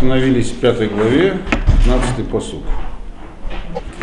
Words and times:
остановились 0.00 0.48
в 0.48 0.60
пятой 0.60 0.88
главе, 0.88 1.36
15 1.84 2.26
посуд. 2.26 2.62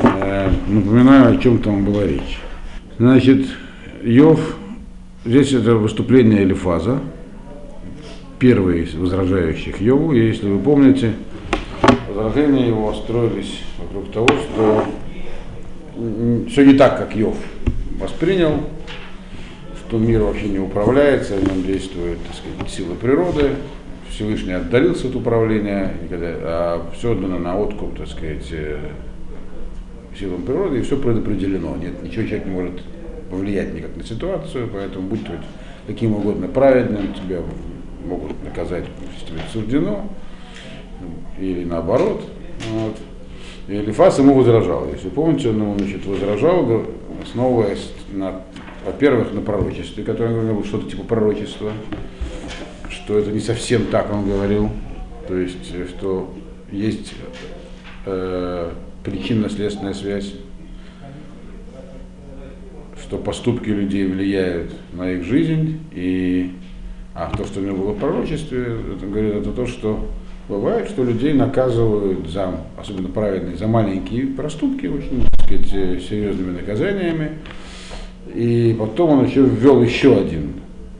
Э, 0.03 0.47
напоминаю, 0.67 1.35
о 1.35 1.41
чем 1.41 1.57
там 1.57 1.83
была 1.85 2.03
речь. 2.03 2.37
Значит, 2.99 3.47
Йов, 4.03 4.39
здесь 5.25 5.53
это 5.53 5.73
выступление 5.73 6.43
Элифаза, 6.43 6.99
первый 8.37 8.83
из 8.83 8.93
возражающих 8.93 9.81
Йову, 9.81 10.13
и 10.13 10.27
если 10.27 10.47
вы 10.47 10.59
помните, 10.59 11.13
возражения 12.07 12.67
его 12.67 12.93
строились 12.93 13.63
вокруг 13.79 14.11
того, 14.11 14.27
что 14.27 14.85
все 16.47 16.63
не 16.63 16.73
так, 16.73 16.99
как 16.99 17.15
Йов 17.15 17.37
воспринял, 17.99 18.61
что 19.79 19.97
мир 19.97 20.21
вообще 20.21 20.47
не 20.47 20.59
управляется, 20.59 21.37
в 21.37 21.43
нем 21.43 21.63
действуют 21.63 22.19
так 22.21 22.35
сказать, 22.35 22.71
силы 22.71 22.93
природы, 22.93 23.55
Всевышний 24.09 24.53
отдалился 24.53 25.07
от 25.07 25.15
управления, 25.15 25.93
а 26.11 26.89
все 26.93 27.11
отдано 27.11 27.39
на 27.39 27.57
откуп, 27.57 27.97
так 27.97 28.07
сказать, 28.07 28.47
э, 28.51 28.77
силам 30.17 30.43
природы, 30.43 30.79
и 30.79 30.81
все 30.81 30.97
предопределено. 30.97 31.75
Нет, 31.75 32.01
ничего 32.03 32.25
человек 32.25 32.45
не 32.45 32.51
может 32.51 32.83
повлиять 33.29 33.73
никак 33.73 33.95
на 33.95 34.03
ситуацию, 34.03 34.69
поэтому 34.71 35.07
будь 35.07 35.25
то 35.25 35.33
каким 35.85 36.15
угодно 36.15 36.47
праведным, 36.47 37.13
тебя 37.13 37.41
могут 38.05 38.43
наказать, 38.43 38.85
если 39.13 39.27
тебе 39.27 39.41
суждено, 39.51 40.09
или 41.39 41.63
наоборот. 41.63 42.23
Вот. 42.71 42.97
И 43.67 43.73
Элифас 43.73 44.17
ему 44.19 44.33
возражал. 44.33 44.87
Если 44.91 45.09
помните, 45.09 45.49
он 45.49 45.61
ему 45.61 45.77
значит, 45.77 46.05
возражал, 46.05 46.83
основываясь 47.21 47.91
на, 48.11 48.41
во-первых, 48.85 49.33
на 49.33 49.41
пророчестве, 49.41 50.03
которое 50.03 50.33
говорил 50.33 50.63
что-то 50.63 50.89
типа 50.89 51.03
пророчества, 51.03 51.71
что 53.07 53.19
это 53.19 53.31
не 53.31 53.39
совсем 53.39 53.85
так 53.85 54.13
он 54.13 54.27
говорил, 54.27 54.69
то 55.29 55.37
есть, 55.37 55.73
э, 55.73 55.87
что 55.87 56.33
есть 56.69 57.13
э, 58.05 58.69
причинно-следственная 59.01 59.93
связь, 59.93 60.33
что 63.01 63.17
поступки 63.17 63.69
людей 63.69 64.05
влияют 64.05 64.73
на 64.91 65.09
их 65.11 65.23
жизнь, 65.23 65.79
и 65.93 66.51
а 67.15 67.31
то, 67.33 67.45
что 67.45 67.61
у 67.61 67.63
него 67.63 67.77
было 67.77 67.91
в 67.93 67.97
пророчестве, 67.97 68.75
это 68.97 69.05
говорит 69.05 69.35
это 69.35 69.51
то, 69.51 69.65
что 69.65 70.05
бывает, 70.49 70.89
что 70.89 71.05
людей 71.05 71.31
наказывают 71.31 72.29
за, 72.29 72.59
особенно 72.77 73.07
праведные, 73.07 73.55
за 73.55 73.67
маленькие 73.67 74.27
проступки, 74.27 74.85
очень, 74.87 75.23
так 75.31 75.45
сказать, 75.45 75.73
э, 75.73 75.99
серьезными 76.01 76.59
наказаниями. 76.59 77.37
И 78.35 78.75
потом 78.77 79.11
он 79.11 79.25
еще 79.27 79.43
ввел 79.45 79.81
еще 79.81 80.17
один 80.17 80.55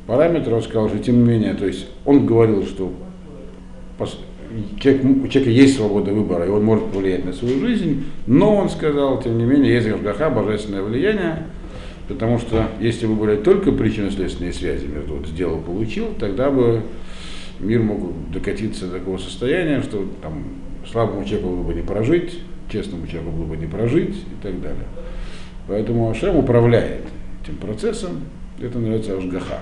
параметр, 0.08 0.54
он 0.54 0.62
сказал, 0.64 0.90
что 0.90 1.00
тем 1.00 1.24
не 1.24 1.30
менее, 1.30 1.54
то 1.54 1.68
есть 1.68 1.88
он 2.06 2.26
говорил, 2.26 2.66
что 2.66 2.92
у 4.00 4.08
человека 4.80 5.50
есть 5.50 5.76
свобода 5.76 6.12
выбора, 6.12 6.46
и 6.46 6.50
он 6.50 6.64
может 6.64 6.86
повлиять 6.86 7.26
на 7.26 7.34
свою 7.34 7.60
жизнь, 7.60 8.06
но 8.26 8.56
он 8.56 8.70
сказал, 8.70 9.22
тем 9.22 9.38
не 9.38 9.44
менее, 9.44 9.74
есть 9.74 9.88
Гашгаха, 9.88 10.30
божественное 10.30 10.82
влияние, 10.82 11.44
потому 12.08 12.40
что 12.40 12.68
если 12.80 13.06
бы 13.06 13.16
были 13.16 13.36
только 13.36 13.72
причинно-следственные 13.72 14.54
связи 14.54 14.88
между 14.88 15.16
вот 15.16 15.28
сделал, 15.28 15.60
получил, 15.60 16.08
тогда 16.18 16.50
бы 16.50 16.82
мир 17.60 17.82
мог 17.82 18.32
докатиться 18.32 18.88
до 18.88 19.00
такого 19.00 19.18
состояния, 19.18 19.82
что 19.82 20.06
там 20.22 20.46
слабому 20.90 21.26
человеку 21.26 21.50
было 21.50 21.64
бы 21.64 21.74
не 21.74 21.82
прожить, 21.82 22.40
честному 22.72 23.08
человеку 23.08 23.32
было 23.32 23.46
бы 23.46 23.58
не 23.58 23.68
прожить 23.68 24.16
и 24.16 24.44
так 24.44 24.62
далее. 24.62 24.86
Поэтому 25.68 26.10
Ашем 26.10 26.38
управляет 26.38 27.04
этим 27.44 27.58
процессом, 27.58 28.22
это 28.62 28.80
называется 28.80 29.18
Ашгаха. 29.18 29.60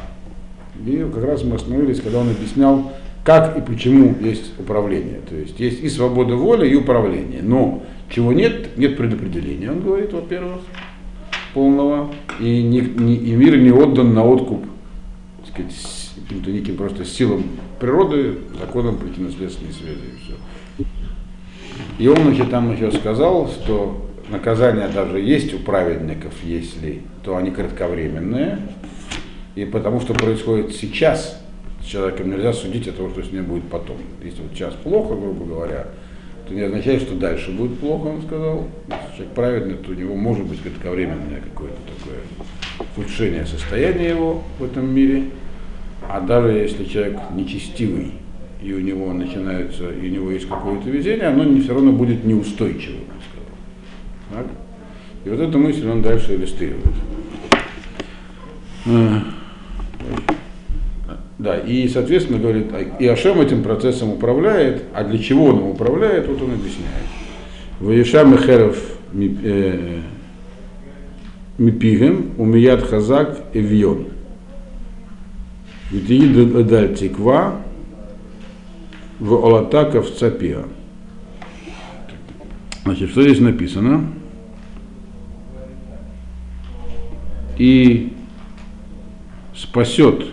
И 0.85 1.07
как 1.13 1.23
раз 1.23 1.43
мы 1.43 1.55
остановились, 1.55 2.01
когда 2.01 2.19
он 2.19 2.29
объяснял, 2.29 2.91
как 3.23 3.57
и 3.57 3.61
почему 3.61 4.15
есть 4.19 4.59
управление. 4.59 5.19
То 5.27 5.35
есть 5.35 5.59
есть 5.59 5.83
и 5.83 5.89
свобода 5.89 6.35
воли, 6.35 6.67
и 6.67 6.75
управление. 6.75 7.41
Но 7.41 7.83
чего 8.09 8.33
нет, 8.33 8.77
нет 8.77 8.97
предопределения. 8.97 9.71
Он 9.71 9.81
говорит, 9.81 10.13
во-первых, 10.13 10.61
полного, 11.53 12.11
и, 12.39 12.61
не, 12.61 12.81
не, 12.81 13.15
и 13.15 13.31
мир 13.33 13.57
не 13.57 13.71
отдан 13.71 14.13
на 14.13 14.25
откуп 14.25 14.65
сказать, 15.55 16.11
каким-то 16.15 16.51
неким 16.51 16.75
просто 16.75 17.05
силам 17.05 17.43
природы, 17.79 18.39
законам 18.59 18.97
причинно-следственной 18.97 19.71
связи 19.71 19.99
и 20.13 20.23
все. 20.23 20.85
И 21.97 22.07
он 22.07 22.17
значит, 22.17 22.49
там 22.49 22.73
еще 22.73 22.91
сказал, 22.91 23.47
что 23.47 24.09
наказания 24.29 24.87
даже 24.87 25.19
есть 25.19 25.53
у 25.53 25.59
праведников, 25.59 26.33
если, 26.43 27.01
то 27.23 27.37
они 27.37 27.51
кратковременные, 27.51 28.59
и 29.55 29.65
потому 29.65 30.01
что 30.01 30.13
происходит 30.13 30.75
сейчас 30.75 31.41
с 31.81 31.85
человеком, 31.85 32.29
нельзя 32.29 32.51
судить 32.51 32.87
от 32.87 32.97
того, 32.97 33.09
что 33.09 33.23
с 33.23 33.31
ним 33.31 33.45
будет 33.45 33.63
потом. 33.69 33.97
Если 34.23 34.41
вот 34.41 34.51
сейчас 34.53 34.73
плохо, 34.73 35.15
грубо 35.15 35.45
говоря, 35.45 35.87
то 36.47 36.53
не 36.53 36.61
означает, 36.61 37.01
что 37.01 37.15
дальше 37.15 37.51
будет 37.51 37.79
плохо, 37.79 38.07
он 38.07 38.21
сказал. 38.21 38.67
Если 38.87 39.15
человек 39.15 39.33
праведный, 39.33 39.75
то 39.75 39.91
у 39.91 39.93
него 39.93 40.15
может 40.15 40.45
быть 40.45 40.61
кратковременное 40.61 41.41
какое-то 41.41 41.77
такое 41.97 42.19
ухудшение 42.79 43.45
состояния 43.45 44.09
его 44.09 44.43
в 44.59 44.63
этом 44.63 44.93
мире. 44.93 45.25
А 46.07 46.19
даже 46.19 46.49
если 46.49 46.83
человек 46.83 47.19
нечестивый, 47.33 48.11
и 48.61 48.73
у 48.73 48.79
него 48.79 49.13
начинается, 49.13 49.89
и 49.89 50.09
у 50.09 50.11
него 50.11 50.31
есть 50.31 50.47
какое-то 50.47 50.89
везение, 50.89 51.27
оно 51.27 51.43
не, 51.43 51.61
все 51.61 51.73
равно 51.73 51.91
будет 51.91 52.25
неустойчивым, 52.25 53.01
он 53.01 53.21
сказал. 53.29 54.43
Так? 54.43 54.51
И 55.23 55.29
вот 55.29 55.39
эту 55.39 55.57
мысль 55.57 55.87
он 55.87 56.01
дальше 56.01 56.35
иллюстрирует. 56.35 56.93
Да, 61.45 61.59
и, 61.59 61.87
соответственно, 61.87 62.39
говорит, 62.39 62.73
а, 62.73 62.81
и 62.81 63.05
Ашем 63.05 63.39
этим 63.39 63.61
процессом 63.61 64.13
управляет, 64.13 64.85
а 64.95 65.03
для 65.03 65.19
чего 65.19 65.45
он 65.45 65.61
управляет, 65.61 66.27
вот 66.27 66.41
он 66.41 66.53
объясняет. 66.53 67.05
Ваиша 67.79 68.23
Мехеров 68.23 68.75
э, 69.13 69.99
Мипигем, 71.59 72.31
Умият 72.39 72.81
Хазак 72.81 73.43
Эвьон. 73.53 74.07
Витиид 75.91 76.65
Даль 76.65 76.95
Тиква, 76.95 77.57
в 79.19 79.33
Олатака 79.35 80.01
в 80.01 80.09
Цапиа. 80.15 80.65
Значит, 82.85 83.11
что 83.11 83.21
здесь 83.21 83.39
написано? 83.39 84.07
И 87.59 88.13
спасет 89.55 90.25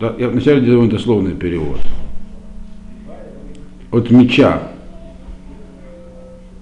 да, 0.00 0.14
я 0.18 0.30
вначале 0.30 0.62
делаю 0.62 0.88
дословный 0.88 1.34
перевод. 1.34 1.78
От 3.92 4.10
меча 4.10 4.62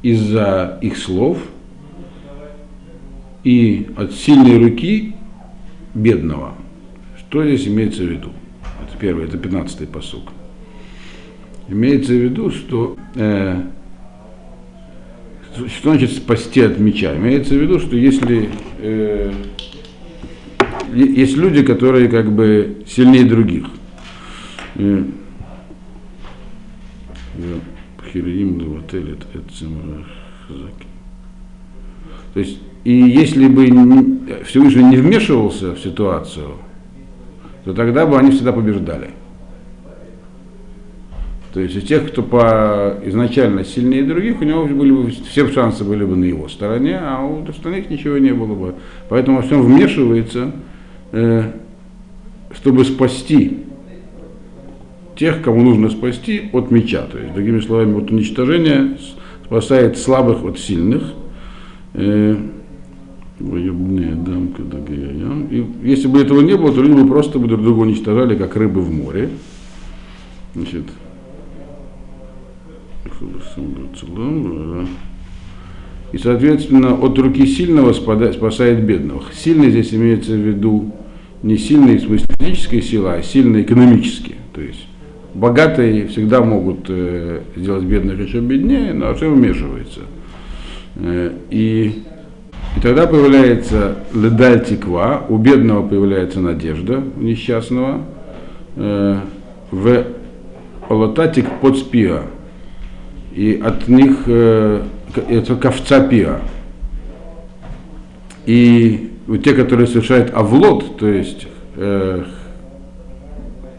из-за 0.02 0.78
их 0.82 0.96
слов 0.98 1.38
и 3.44 3.90
от 3.96 4.12
сильной 4.12 4.58
руки 4.58 5.14
бедного. 5.94 6.54
Что 7.16 7.44
здесь 7.44 7.68
имеется 7.68 8.02
в 8.02 8.06
виду? 8.06 8.30
Это 8.82 8.98
первое, 8.98 9.26
это 9.26 9.36
15-й 9.36 9.86
посук. 9.86 10.32
Имеется 11.68 12.12
в 12.12 12.16
виду, 12.16 12.50
что 12.50 12.96
э, 13.14 13.62
что 15.76 15.90
значит 15.90 16.12
спасти 16.12 16.62
от 16.62 16.78
меча? 16.78 17.14
Имеется 17.16 17.54
в 17.54 17.58
виду, 17.58 17.78
что 17.78 17.96
если 17.96 18.48
э, 18.78 19.32
есть 20.94 21.36
люди, 21.36 21.62
которые 21.62 22.08
как 22.08 22.30
бы 22.32 22.82
сильнее 22.86 23.24
других. 23.24 23.66
То 32.34 32.40
есть, 32.40 32.60
и 32.84 32.92
если 32.92 33.48
бы 33.48 33.66
Всевышний 34.44 34.84
не 34.84 34.96
вмешивался 34.96 35.74
в 35.74 35.80
ситуацию, 35.80 36.52
то 37.64 37.74
тогда 37.74 38.06
бы 38.06 38.18
они 38.18 38.30
всегда 38.30 38.52
побеждали. 38.52 39.10
То 41.52 41.60
есть 41.60 41.76
у 41.76 41.80
тех, 41.80 42.08
кто 42.08 42.22
по 42.22 42.98
изначально 43.04 43.64
сильнее 43.64 44.04
других, 44.04 44.40
у 44.40 44.44
него 44.44 44.66
были 44.66 44.92
бы, 44.92 45.10
все 45.10 45.48
шансы 45.48 45.82
были 45.82 46.04
бы 46.04 46.14
на 46.14 46.24
его 46.24 46.48
стороне, 46.48 46.98
а 47.00 47.24
у 47.24 47.42
остальных 47.48 47.90
ничего 47.90 48.18
не 48.18 48.32
было 48.32 48.54
бы. 48.54 48.74
Поэтому 49.08 49.42
все 49.42 49.60
вмешивается 49.60 50.52
Э, 50.52 50.67
чтобы 51.10 52.84
спасти 52.84 53.58
тех, 55.18 55.42
кому 55.42 55.62
нужно 55.62 55.90
спасти 55.90 56.48
от 56.52 56.70
меча. 56.70 57.02
То 57.10 57.18
есть, 57.18 57.34
другими 57.34 57.60
словами, 57.60 57.92
вот 57.94 58.10
уничтожение 58.10 58.96
спасает 59.44 59.98
слабых 59.98 60.44
от 60.44 60.58
сильных. 60.58 61.12
Э, 61.94 62.36
и 65.50 65.66
если 65.82 66.08
бы 66.08 66.20
этого 66.20 66.40
не 66.40 66.56
было, 66.56 66.72
то 66.72 66.82
люди 66.82 67.00
бы 67.00 67.08
просто 67.08 67.38
бы 67.38 67.46
друг 67.46 67.62
друга 67.62 67.80
уничтожали, 67.80 68.36
как 68.36 68.56
рыбы 68.56 68.80
в 68.80 68.90
море. 68.92 69.30
Значит, 70.54 70.84
и, 76.12 76.18
соответственно, 76.18 76.94
от 76.94 77.18
руки 77.18 77.46
сильного 77.46 77.92
спасает 77.92 78.82
бедного. 78.82 79.22
Сильный 79.32 79.70
здесь 79.70 79.92
имеется 79.92 80.32
в 80.32 80.36
виду 80.36 80.92
не 81.42 81.56
сильный 81.56 81.98
в 81.98 82.02
смысле 82.02 82.26
физической 82.38 82.80
силы, 82.80 83.12
а 83.14 83.22
сильный 83.22 83.62
экономически. 83.62 84.36
То 84.54 84.60
есть 84.60 84.86
богатые 85.34 86.08
всегда 86.08 86.40
могут 86.40 86.86
э, 86.88 87.40
сделать 87.56 87.84
бедных 87.84 88.18
еще 88.20 88.40
беднее, 88.40 88.92
но 88.92 89.10
Ашем 89.10 89.34
вмешивается. 89.34 90.00
Э, 90.96 91.32
и, 91.50 92.02
и 92.76 92.80
тогда 92.80 93.06
появляется 93.06 93.98
ледаль 94.14 94.64
тиква, 94.64 95.24
у 95.28 95.36
бедного 95.36 95.86
появляется 95.86 96.40
надежда, 96.40 97.02
у 97.16 97.20
несчастного, 97.20 98.00
э, 98.76 99.16
в 99.70 100.04
олотатик 100.88 101.46
под 101.60 101.76
спиа, 101.76 102.22
и 103.34 103.60
от 103.62 103.88
них 103.88 104.22
э, 104.26 104.82
это 105.16 105.56
ковца 105.56 106.06
пиа. 106.06 106.40
И 108.46 109.10
те, 109.44 109.54
которые 109.54 109.86
совершают 109.86 110.32
авлот, 110.34 110.96
то 110.96 111.06
есть 111.06 111.46
э, 111.76 112.24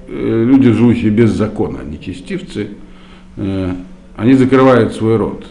э, 0.07 0.43
люди, 0.45 0.71
живущие 0.71 1.11
без 1.11 1.31
закона, 1.31 1.79
нечестивцы, 1.83 2.69
э, 3.37 3.73
они 4.15 4.33
закрывают 4.33 4.93
свой 4.93 5.17
рот. 5.17 5.45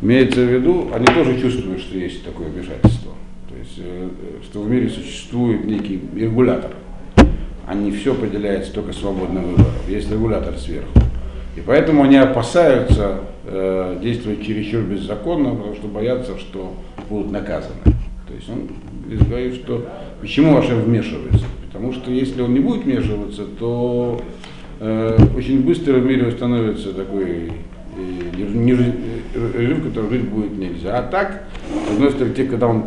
Имеется 0.00 0.40
в 0.40 0.52
виду, 0.52 0.90
они 0.94 1.06
тоже 1.06 1.40
чувствуют, 1.40 1.80
что 1.80 1.98
есть 1.98 2.24
такое 2.24 2.48
вмешательство. 2.48 3.12
То 3.48 3.56
есть, 3.56 3.78
э, 3.78 4.08
что 4.42 4.62
в 4.62 4.70
мире 4.70 4.88
существует 4.88 5.64
некий 5.64 6.00
регулятор. 6.14 6.72
А 7.66 7.74
не 7.74 7.90
все 7.90 8.12
определяется 8.12 8.72
только 8.72 8.92
свободным 8.92 9.44
выбором. 9.44 9.66
Есть 9.88 10.10
регулятор 10.10 10.56
сверху. 10.56 11.05
И 11.56 11.60
поэтому 11.64 12.02
они 12.02 12.16
опасаются 12.16 13.20
э, 13.44 13.98
действовать 14.02 14.46
чересчур 14.46 14.82
беззаконно, 14.82 15.54
потому 15.54 15.74
что 15.74 15.88
боятся, 15.88 16.38
что 16.38 16.74
будут 17.08 17.32
наказаны. 17.32 17.80
То 18.28 18.34
есть 18.34 18.48
он 18.48 18.68
говорит, 19.28 19.54
что 19.54 19.86
почему 20.20 20.54
Вашем 20.54 20.82
вмешивается? 20.82 21.46
Потому 21.66 21.92
что 21.92 22.10
если 22.10 22.42
он 22.42 22.52
не 22.52 22.60
будет 22.60 22.84
вмешиваться, 22.84 23.44
то 23.58 24.20
э, 24.80 25.18
очень 25.36 25.62
быстро 25.62 25.94
в 25.94 26.04
мире 26.04 26.26
установится 26.26 26.92
такой 26.92 27.52
э, 27.96 29.74
в 29.74 29.88
котором 29.88 30.10
жить 30.10 30.28
будет 30.28 30.58
нельзя. 30.58 30.98
А 30.98 31.02
так, 31.02 31.44
с 31.88 31.92
одной 31.92 32.10
стороны, 32.10 32.34
те, 32.34 32.44
когда 32.44 32.68
он 32.68 32.84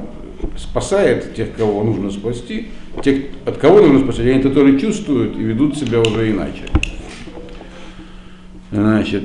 спасает 0.57 1.33
тех, 1.33 1.56
кого 1.56 1.83
нужно 1.83 2.12
спасти, 2.12 2.68
тех, 3.04 3.24
от 3.45 3.57
кого 3.57 3.81
нужно 3.81 4.00
спасти, 4.00 4.30
они 4.30 4.44
тоже 4.44 4.80
чувствуют 4.80 5.36
и 5.38 5.42
ведут 5.42 5.77
себя 5.77 6.00
уже 6.01 6.31
иначе. 6.31 6.63
Значит, 8.71 9.24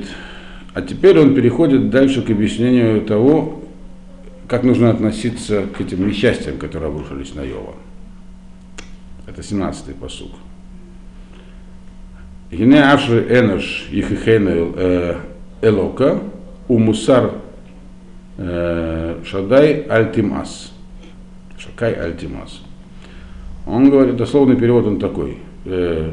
а 0.73 0.81
теперь 0.81 1.19
он 1.19 1.35
переходит 1.35 1.89
дальше 1.89 2.21
к 2.21 2.29
объяснению 2.29 3.01
того, 3.01 3.61
как 4.47 4.63
нужно 4.63 4.89
относиться 4.89 5.63
к 5.75 5.81
этим 5.81 6.07
несчастьям, 6.07 6.57
которые 6.57 6.89
обрушились 6.89 7.33
на 7.35 7.41
Йова. 7.41 7.75
Это 9.27 9.41
17-й 9.41 9.93
посуг. 9.93 10.31
Гине 12.51 12.83
Ашри 12.83 13.19
Энош 13.19 13.87
Ихихейна 13.91 14.49
э, 14.49 15.15
Элока 15.61 16.19
Умусар 16.67 17.31
э, 18.37 19.21
Шадай 19.25 19.81
Альтимас. 19.81 20.71
Шакай 21.57 21.93
Альтимас. 21.93 22.61
Он 23.65 23.89
говорит, 23.89 24.15
дословный 24.15 24.55
перевод 24.55 24.85
он 24.85 24.99
такой. 24.99 25.37
Э, 25.65 26.11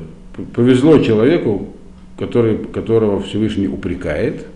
повезло 0.54 0.98
человеку, 1.00 1.76
который, 2.18 2.58
которого 2.58 3.20
Всевышний 3.20 3.68
упрекает, 3.68 4.46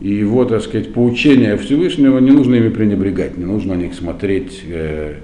и 0.00 0.10
его, 0.10 0.44
так 0.44 0.62
сказать, 0.62 0.92
поучения 0.92 1.56
Всевышнего 1.56 2.18
не 2.18 2.30
нужно 2.30 2.54
ими 2.54 2.68
пренебрегать, 2.68 3.36
не 3.36 3.44
нужно 3.44 3.74
на 3.74 3.78
них 3.78 3.94
смотреть 3.94 4.62
э, 4.66 5.16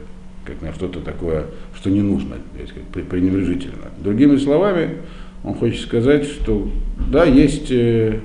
как 0.44 0.60
на 0.62 0.72
что-то 0.74 1.00
такое, 1.00 1.46
что 1.74 1.90
не 1.90 2.02
нужно, 2.02 2.36
сказать, 2.68 3.08
пренебрежительно. 3.08 3.90
Другими 3.98 4.36
словами, 4.36 4.96
он 5.44 5.54
хочет 5.54 5.80
сказать, 5.80 6.24
что 6.24 6.68
да, 7.10 7.24
есть 7.24 7.70
э, 7.70 8.18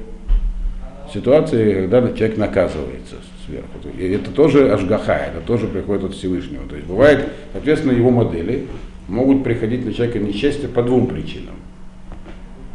ситуации, 1.14 1.74
когда 1.74 2.02
человек 2.14 2.38
наказывается 2.38 3.16
сверху. 3.46 3.80
И 3.98 4.08
это 4.08 4.32
тоже 4.32 4.72
ажгаха, 4.72 5.32
это 5.32 5.46
тоже 5.46 5.68
приходит 5.68 6.06
от 6.06 6.14
Всевышнего. 6.14 6.68
То 6.68 6.76
есть 6.76 6.88
бывает, 6.88 7.30
соответственно, 7.54 7.92
его 7.92 8.10
модели 8.10 8.66
могут 9.08 9.44
приходить 9.44 9.86
на 9.86 9.94
человека 9.94 10.20
несчастье 10.20 10.68
по 10.68 10.84
двум 10.84 11.08
причинам 11.08 11.59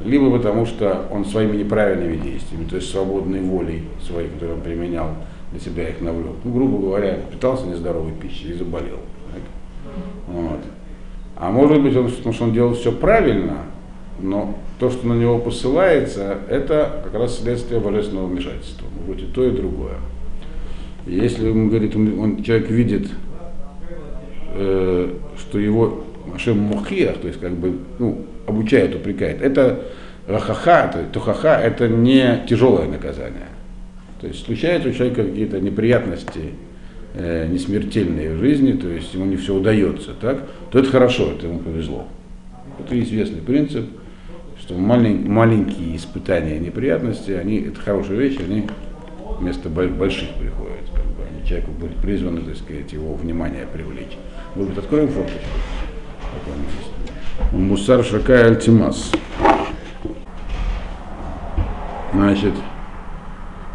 либо 0.03 0.31
потому 0.31 0.67
что 0.67 1.07
он 1.11 1.25
своими 1.25 1.59
неправильными 1.59 2.17
действиями, 2.17 2.65
то 2.65 2.77
есть 2.77 2.91
свободной 2.91 3.41
волей 3.41 3.85
своей, 4.07 4.29
которую 4.29 4.59
он 4.59 4.63
применял, 4.63 5.11
для 5.53 5.61
себя 5.61 5.89
их 5.89 6.01
навлек. 6.01 6.35
Ну, 6.43 6.53
грубо 6.53 6.79
говоря, 6.79 7.21
питался 7.31 7.67
нездоровой 7.67 8.13
пищей 8.13 8.51
и 8.51 8.55
заболел. 8.55 8.99
Вот. 10.27 10.61
А 11.37 11.51
может 11.51 11.83
быть, 11.83 11.97
он, 11.97 12.11
потому 12.11 12.35
что 12.35 12.45
он 12.45 12.53
делал 12.53 12.75
все 12.75 12.91
правильно, 12.93 13.59
но 14.21 14.55
то, 14.79 14.91
что 14.91 15.07
на 15.07 15.15
него 15.15 15.39
посылается, 15.39 16.39
это 16.49 17.03
как 17.05 17.15
раз 17.15 17.39
следствие 17.39 17.81
божественного 17.81 18.27
вмешательства. 18.27 18.87
Может 18.95 19.15
быть 19.15 19.31
и 19.31 19.33
то, 19.33 19.45
и 19.45 19.51
другое. 19.51 19.97
Если 21.07 21.49
он 21.49 21.69
говорит, 21.69 21.95
он, 21.95 22.43
человек 22.43 22.71
видит, 22.71 23.09
э, 24.55 25.13
что 25.39 25.59
его 25.59 26.04
Машем 26.27 26.59
Мухиях, 26.59 27.19
то 27.19 27.29
есть 27.29 27.41
как 27.41 27.53
бы, 27.53 27.79
ну, 27.99 28.25
обучает, 28.47 28.95
упрекает. 28.95 29.43
Это 29.43 29.83
рахаха, 30.27 30.91
то 30.93 31.05
тухаха, 31.13 31.57
это 31.57 31.89
не 31.89 32.45
тяжелое 32.49 32.87
наказание. 32.87 33.49
То 34.21 34.29
есть 34.29 34.45
случаются 34.45 34.89
у 34.89 34.93
человека 34.93 35.25
какие-то 35.25 35.61
неприятности, 35.61 36.51
э, 37.15 37.47
несмертельные 37.47 38.35
в 38.35 38.39
жизни, 38.39 38.73
то 38.73 38.89
есть 38.89 39.13
ему 39.15 39.27
не 39.27 39.37
все 39.37 39.55
удается, 39.55 40.13
так, 40.19 40.43
то 40.71 40.79
это 40.79 40.89
хорошо, 40.89 41.33
это 41.33 41.47
ему 41.47 41.59
повезло. 41.59 42.09
Это 42.79 42.99
известный 43.01 43.41
принцип, 43.41 43.85
что 44.59 44.75
малень, 44.75 45.29
маленькие 45.29 45.97
испытания, 45.97 46.59
неприятности, 46.59 47.33
они, 47.33 47.61
это 47.61 47.81
хорошие 47.81 48.19
вещи, 48.19 48.41
они 48.41 48.65
вместо 49.39 49.69
больших 49.69 50.31
приходят. 50.41 50.89
Как 50.95 51.05
бы, 51.05 51.25
они 51.31 51.47
человеку 51.47 51.73
были 51.73 51.93
призваны, 52.01 52.41
так 52.41 52.57
сказать, 52.57 52.93
его 52.93 53.15
внимание 53.15 53.67
привлечь. 53.71 54.17
Может 54.55 54.71
быть, 54.71 54.79
откроем 54.79 55.09
форточку? 55.09 55.39
Мусар 57.53 58.05
Шакай 58.05 58.45
Альтимас. 58.45 59.13
Значит, 62.13 62.53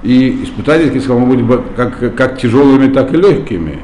и 0.03 0.43
испытательские 0.43 1.01
слова 1.01 1.19
могут 1.19 1.41
быть 1.41 1.59
как, 1.75 2.15
как 2.15 2.37
тяжелыми, 2.37 2.91
так 2.91 3.13
и 3.13 3.17
легкими. 3.17 3.79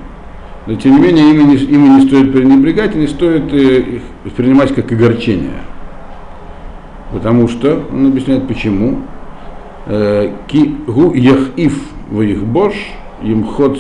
Но 0.66 0.76
тем 0.76 0.96
не 0.96 1.00
менее 1.00 1.30
ими 1.32 1.44
не, 1.44 1.56
ими 1.58 1.88
не 2.00 2.08
стоит 2.08 2.32
пренебрегать 2.32 2.96
не 2.96 3.08
стоит 3.08 3.54
э, 3.54 3.80
их 3.80 4.02
воспринимать 4.24 4.74
как 4.74 4.92
огорчение. 4.92 5.62
Потому 7.12 7.48
что, 7.48 7.86
он 7.92 8.08
объясняет 8.08 8.48
почему. 8.48 9.02
Э, 9.86 10.32
ки 10.48 10.76
гу 10.88 11.14
яхиф 11.14 11.80
в 12.10 12.22
их 12.22 12.44
бош 12.44 12.74
им 13.22 13.44
ход 13.44 13.78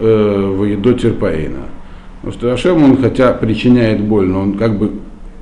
э, 0.00 0.52
в 0.56 0.64
едо 0.64 0.94
терпаина. 0.94 1.68
Потому 2.24 2.38
что 2.38 2.52
Ашем, 2.54 2.82
он 2.82 2.96
хотя 3.02 3.34
причиняет 3.34 4.00
боль, 4.00 4.26
но 4.26 4.40
он 4.40 4.56
как 4.56 4.78
бы 4.78 4.92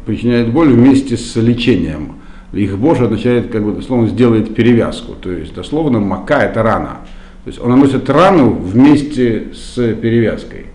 причиняет 0.04 0.52
боль 0.52 0.72
вместе 0.72 1.16
с 1.16 1.36
лечением. 1.36 2.16
Их 2.52 2.76
Боже 2.76 3.04
означает, 3.04 3.52
как 3.52 3.64
бы 3.64 3.70
дословно 3.70 4.08
сделает 4.08 4.52
перевязку. 4.52 5.12
То 5.12 5.30
есть 5.30 5.54
дословно 5.54 6.00
мака 6.00 6.40
это 6.40 6.64
рана. 6.64 6.98
То 7.44 7.50
есть 7.50 7.60
он 7.60 7.70
наносит 7.70 8.10
рану 8.10 8.50
вместе 8.50 9.52
с 9.54 9.74
перевязкой. 9.94 10.66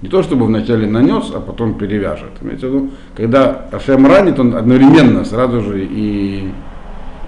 Не 0.00 0.08
то, 0.08 0.22
чтобы 0.22 0.46
вначале 0.46 0.86
нанес, 0.86 1.30
а 1.34 1.40
потом 1.40 1.74
перевяжет. 1.74 2.30
Имеется 2.40 2.68
в 2.68 2.70
виду, 2.70 2.90
когда 3.14 3.66
Ашем 3.70 4.06
ранит, 4.06 4.40
он 4.40 4.54
одновременно 4.54 5.26
сразу 5.26 5.60
же 5.60 5.84
и, 5.84 6.50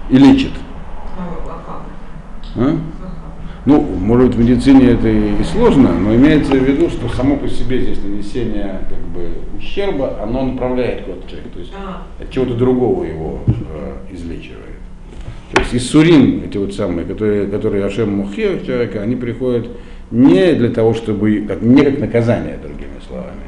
и 0.09 0.17
лечит. 0.17 0.51
А? 2.55 2.75
Ну, 3.65 3.81
может 3.81 4.27
быть, 4.27 4.35
в 4.35 4.39
медицине 4.39 4.91
это 4.91 5.09
и 5.09 5.43
сложно, 5.43 5.91
но 5.91 6.15
имеется 6.15 6.53
в 6.53 6.63
виду, 6.63 6.87
что 6.87 7.09
само 7.09 7.35
по 7.35 7.47
себе 7.47 7.81
здесь 7.81 7.97
нанесение 8.03 8.81
как 8.87 8.99
бы, 8.99 9.29
ущерба, 9.57 10.21
оно 10.21 10.43
направляет 10.43 11.03
куда-то 11.03 11.27
человека, 11.27 11.49
то 11.51 11.59
есть 11.59 11.73
а. 11.75 12.03
от 12.21 12.29
чего-то 12.29 12.53
другого 12.53 13.05
его 13.05 13.39
э, 13.47 14.13
излечивает. 14.13 14.61
То 15.51 15.61
есть 15.61 15.73
из 15.73 15.89
сурим, 15.89 16.43
эти 16.45 16.57
вот 16.57 16.75
самые, 16.75 17.05
которые, 17.07 17.47
которые 17.47 17.85
Ашем 17.85 18.15
Мухе 18.17 18.61
человека, 18.63 19.01
они 19.01 19.15
приходят 19.15 19.67
не 20.11 20.53
для 20.53 20.69
того, 20.69 20.93
чтобы, 20.93 21.45
как, 21.47 21.61
не 21.63 21.83
как 21.83 21.97
наказание, 21.99 22.59
другими 22.61 22.99
словами, 23.07 23.45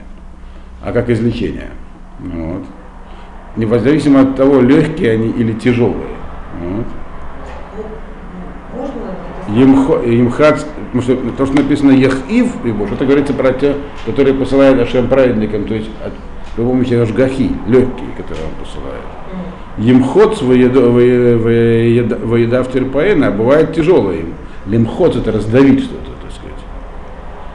а 0.84 0.92
как 0.94 1.12
излечение. 1.12 1.70
Вот. 2.20 2.64
Независимо 3.56 4.22
от 4.22 4.36
того, 4.36 4.62
легкие 4.62 5.12
они 5.12 5.30
или 5.30 5.54
тяжелые. 5.54 6.08
Вот. 6.60 6.86
Имхат, 9.50 10.66
потому 10.92 11.02
что 11.02 11.16
то, 11.38 11.46
что 11.46 11.56
написано 11.56 11.92
Ехив, 11.92 12.52
это 12.92 13.06
говорится 13.06 13.34
про 13.34 13.54
те, 13.54 13.76
которые 14.06 14.34
посылают 14.34 14.78
нашим 14.78 15.08
праведникам, 15.08 15.66
то 15.66 15.74
есть 15.74 15.90
от, 16.06 16.14
при 16.56 16.64
помощи 16.64 16.94
Ашгахи, 16.94 17.52
легкие, 17.68 18.10
которые 18.18 18.46
он 18.46 18.66
посылает. 18.66 19.04
Емхот 19.78 20.42
воедав 22.26 22.72
терпаэна, 22.72 23.28
а 23.28 23.32
бывает 23.32 23.74
тяжелое 23.74 24.22
им. 24.22 24.34
Лимхот 24.68 25.16
это 25.16 25.32
раздавить 25.32 25.82
что-то, 25.82 26.12
так 26.22 26.32
сказать. 26.32 26.58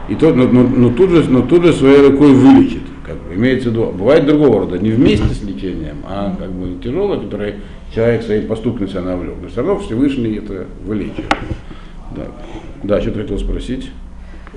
И 0.08 0.14
то, 0.14 0.32
но, 0.32 0.46
но, 0.46 0.62
но, 0.62 0.90
тут 0.90 1.10
же, 1.10 1.28
но 1.28 1.42
тут 1.42 1.64
же 1.64 1.72
своей 1.72 2.08
рукой 2.08 2.32
вылечит. 2.32 2.82
Как 3.04 3.16
бы, 3.16 3.34
имеется 3.34 3.68
в 3.68 3.72
виду, 3.72 3.92
бывает 3.92 4.24
другого 4.24 4.60
рода, 4.60 4.78
не 4.78 4.90
вместе 4.92 5.26
с 5.26 5.42
лечением, 5.42 5.96
а 6.08 6.34
как 6.38 6.52
бы 6.52 6.80
тяжелое, 6.82 7.18
которое 7.18 7.56
человек 7.92 8.22
своим 8.22 8.46
поступком 8.46 8.88
себя 8.88 9.02
навлек. 9.02 9.34
Но 9.42 9.48
все 9.48 9.56
равно 9.58 9.78
Всевышний 9.80 10.36
это 10.36 10.66
вылечивает. 10.86 11.34
Да, 12.16 12.26
да 12.82 13.00
что 13.00 13.12
ты 13.12 13.22
хотел 13.22 13.38
спросить? 13.38 13.90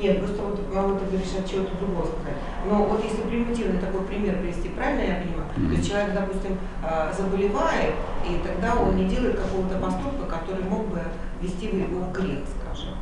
Нет, 0.01 0.19
просто 0.19 0.41
вот 0.41 0.59
мама 0.73 0.99
ты 0.99 1.05
говоришь 1.05 1.31
от 1.39 1.49
чего-то 1.49 1.71
другого 1.79 2.05
сказать. 2.05 2.35
Но 2.69 2.83
вот 2.83 3.01
если 3.03 3.21
примитивный 3.29 3.79
такой 3.79 4.01
пример 4.01 4.35
привести, 4.41 4.69
правильно 4.69 5.01
я 5.01 5.23
понимаю? 5.23 5.47
Mm-hmm. 5.55 5.67
То 5.69 5.73
есть 5.75 5.89
человек, 5.89 6.13
допустим, 6.13 6.57
а, 6.83 7.13
заболевает, 7.15 7.95
и 8.27 8.45
тогда 8.45 8.75
он 8.75 8.97
не 8.97 9.05
делает 9.05 9.39
какого-то 9.39 9.77
поступка, 9.79 10.25
который 10.27 10.65
мог 10.65 10.87
бы 10.89 10.99
вести 11.41 11.67
его 11.67 12.03
в 12.03 12.11
грех, 12.11 12.43
скажем. 12.59 12.95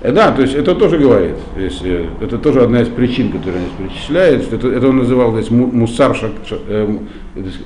Э, 0.00 0.12
да, 0.12 0.32
то 0.32 0.42
есть 0.42 0.54
это 0.54 0.74
тоже 0.74 0.98
говорит, 0.98 1.36
если, 1.56 2.08
это 2.20 2.38
тоже 2.38 2.62
одна 2.62 2.80
из 2.82 2.88
причин, 2.88 3.30
которая 3.32 3.60
здесь 3.60 3.72
перечисляется, 3.78 4.54
это, 4.56 4.68
это 4.68 4.88
он 4.88 4.98
называл 4.98 5.32
здесь 5.32 5.50
мусар, 5.50 6.14
шак, 6.14 6.32
э, 6.50 6.98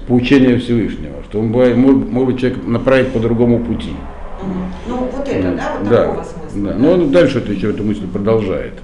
поучение 0.08 0.58
Всевышнего, 0.58 1.22
что 1.28 1.40
он 1.40 1.52
бывает, 1.52 1.76
может, 1.76 2.10
может 2.10 2.38
человек 2.38 2.66
направить 2.66 3.12
по 3.12 3.20
другому 3.20 3.60
пути. 3.60 3.92
Ну 4.86 4.96
вот 4.96 5.28
это, 5.28 5.56
да, 5.56 5.76
вот 5.78 5.88
да, 5.88 6.04
такого 6.04 6.24
смысла. 6.24 6.50
Да. 6.54 6.72
да. 6.72 6.78
Но 6.78 6.92
он 6.92 7.10
дальше 7.10 7.38
это 7.38 7.52
еще 7.52 7.70
эту 7.70 7.84
мысль 7.84 8.06
продолжает. 8.06 8.74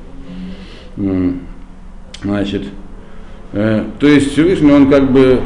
Значит, 2.23 2.64
э, 3.52 3.85
то 3.99 4.07
есть 4.07 4.33
Всевышний, 4.33 4.73
он 4.73 4.90
как 4.90 5.11
бы 5.11 5.40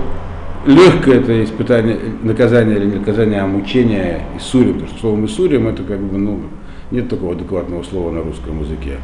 легкое 0.67 1.21
это 1.21 1.45
испытание, 1.45 1.99
наказание 2.23 2.77
или 2.77 2.99
наказание, 2.99 3.41
а 3.41 3.47
мучение 3.47 4.25
Исурим, 4.37 4.75
потому 4.75 4.91
что 4.91 5.01
словом 5.01 5.27
Исурим 5.27 5.69
это 5.69 5.83
как 5.83 6.01
бы, 6.01 6.19
ну, 6.19 6.41
нет 6.91 7.09
такого 7.09 7.35
адекватного 7.35 7.83
слова 7.83 8.11
на 8.11 8.23
русском 8.23 8.61
языке. 8.61 8.97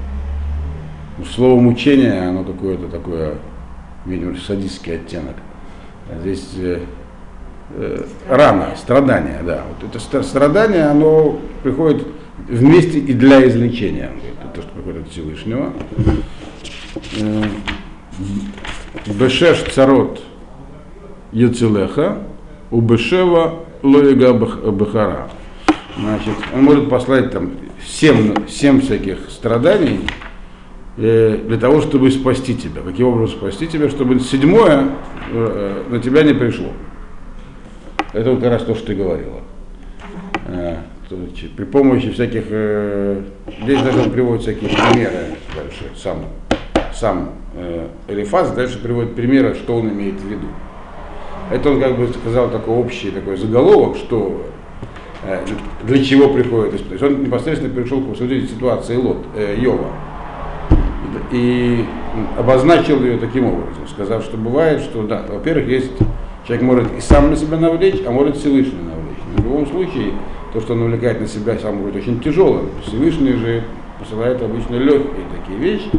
Слово 1.35 1.61
мучение, 1.61 2.23
оно 2.23 2.45
какое-то 2.45 2.89
такое, 2.89 3.35
видимо, 4.07 4.37
садистский 4.37 4.97
оттенок. 4.97 5.37
А 6.11 6.19
здесь 6.21 6.49
э, 7.75 8.05
рана, 8.29 8.75
страдание, 8.77 9.41
да. 9.45 9.65
Вот 9.69 9.89
это 9.89 10.23
страдание, 10.23 10.85
оно 10.85 11.39
приходит 11.63 12.07
вместе 12.49 12.99
и 12.99 13.13
для 13.13 13.47
излечения. 13.49 14.11
Это 14.43 14.55
то, 14.55 14.63
что 14.63 14.71
приходит 14.73 15.07
от 15.07 15.13
Всевышнего. 15.13 15.73
Э, 17.21 17.45
Бешеш 19.07 19.63
царот 19.73 20.21
Яцелеха, 21.33 22.19
у 22.71 22.81
Бешева 22.81 23.65
Лоига 23.83 24.33
Бахара. 24.33 25.31
Значит, 25.99 26.35
он 26.55 26.65
может 26.65 26.89
послать 26.89 27.31
там 27.31 27.53
семь, 27.85 28.35
семь 28.49 28.81
всяких 28.81 29.31
страданий 29.31 30.01
э, 30.97 31.39
для 31.47 31.59
того, 31.59 31.81
чтобы 31.81 32.11
спасти 32.11 32.55
тебя. 32.55 32.83
Каким 32.83 33.09
образом 33.09 33.39
спасти 33.39 33.67
тебя? 33.67 33.89
Чтобы 33.89 34.19
седьмое 34.21 34.89
э, 35.33 35.85
на 35.89 35.99
тебя 36.01 36.23
не 36.23 36.35
пришло. 36.35 36.69
Это 38.13 38.35
как 38.37 38.51
раз 38.51 38.63
то, 38.65 38.75
что 38.75 38.87
ты 38.87 38.95
говорила. 38.95 39.41
Э, 40.47 40.77
при 41.57 41.65
помощи 41.65 42.11
всяких, 42.11 42.45
э, 42.49 43.23
здесь 43.63 43.83
даже 43.83 44.01
он 44.01 44.11
приводит 44.11 44.43
всякие 44.43 44.71
примеры 44.71 45.37
дальше, 45.55 45.85
сам, 45.97 46.25
сам 46.93 47.31
э, 47.55 47.87
Элифаз 48.09 48.53
дальше 48.53 48.81
приводит 48.81 49.15
примеры, 49.15 49.55
что 49.55 49.77
он 49.77 49.91
имеет 49.91 50.21
в 50.21 50.27
виду. 50.27 50.47
Это 51.51 51.71
он 51.71 51.81
как 51.81 51.97
бы 51.97 52.09
сказал 52.09 52.51
такой 52.51 52.77
общий 52.77 53.11
такой 53.11 53.37
заголовок, 53.37 53.97
что 53.97 54.45
для 55.85 56.03
чего 56.03 56.33
приходит 56.33 56.83
То 56.87 56.93
есть 56.93 57.03
он 57.03 57.23
непосредственно 57.23 57.75
пришел 57.75 58.03
к 58.03 58.11
обсуждению 58.11 58.49
ситуации 58.49 58.97
Лот, 58.97 59.19
э, 59.37 59.57
Йова 59.59 59.89
и 61.33 61.85
обозначил 62.39 63.03
ее 63.05 63.19
таким 63.19 63.47
образом, 63.47 63.87
сказав, 63.89 64.25
что 64.25 64.37
бывает, 64.37 64.81
что 64.81 65.07
да, 65.07 65.25
во-первых, 65.29 65.69
есть 65.69 65.93
человек 66.47 66.65
может 66.65 66.97
и 66.97 67.01
сам 67.01 67.31
на 67.31 67.37
себя 67.37 67.59
навлечь, 67.59 68.03
а 68.07 68.11
может 68.11 68.37
Всевышний 68.37 68.81
навлечь. 68.83 69.19
В 69.37 69.45
любом 69.45 69.67
случае, 69.67 70.13
то, 70.53 70.61
что 70.61 70.73
он 70.73 70.81
навлекает 70.81 71.21
на 71.21 71.27
себя, 71.27 71.59
сам 71.59 71.79
будет 71.79 71.97
очень 71.97 72.21
тяжелым. 72.21 72.71
Всевышний 72.87 73.33
же 73.33 73.63
посылает 73.99 74.43
обычно 74.43 74.77
легкие 74.77 75.27
такие 75.37 75.59
вещи, 75.59 75.91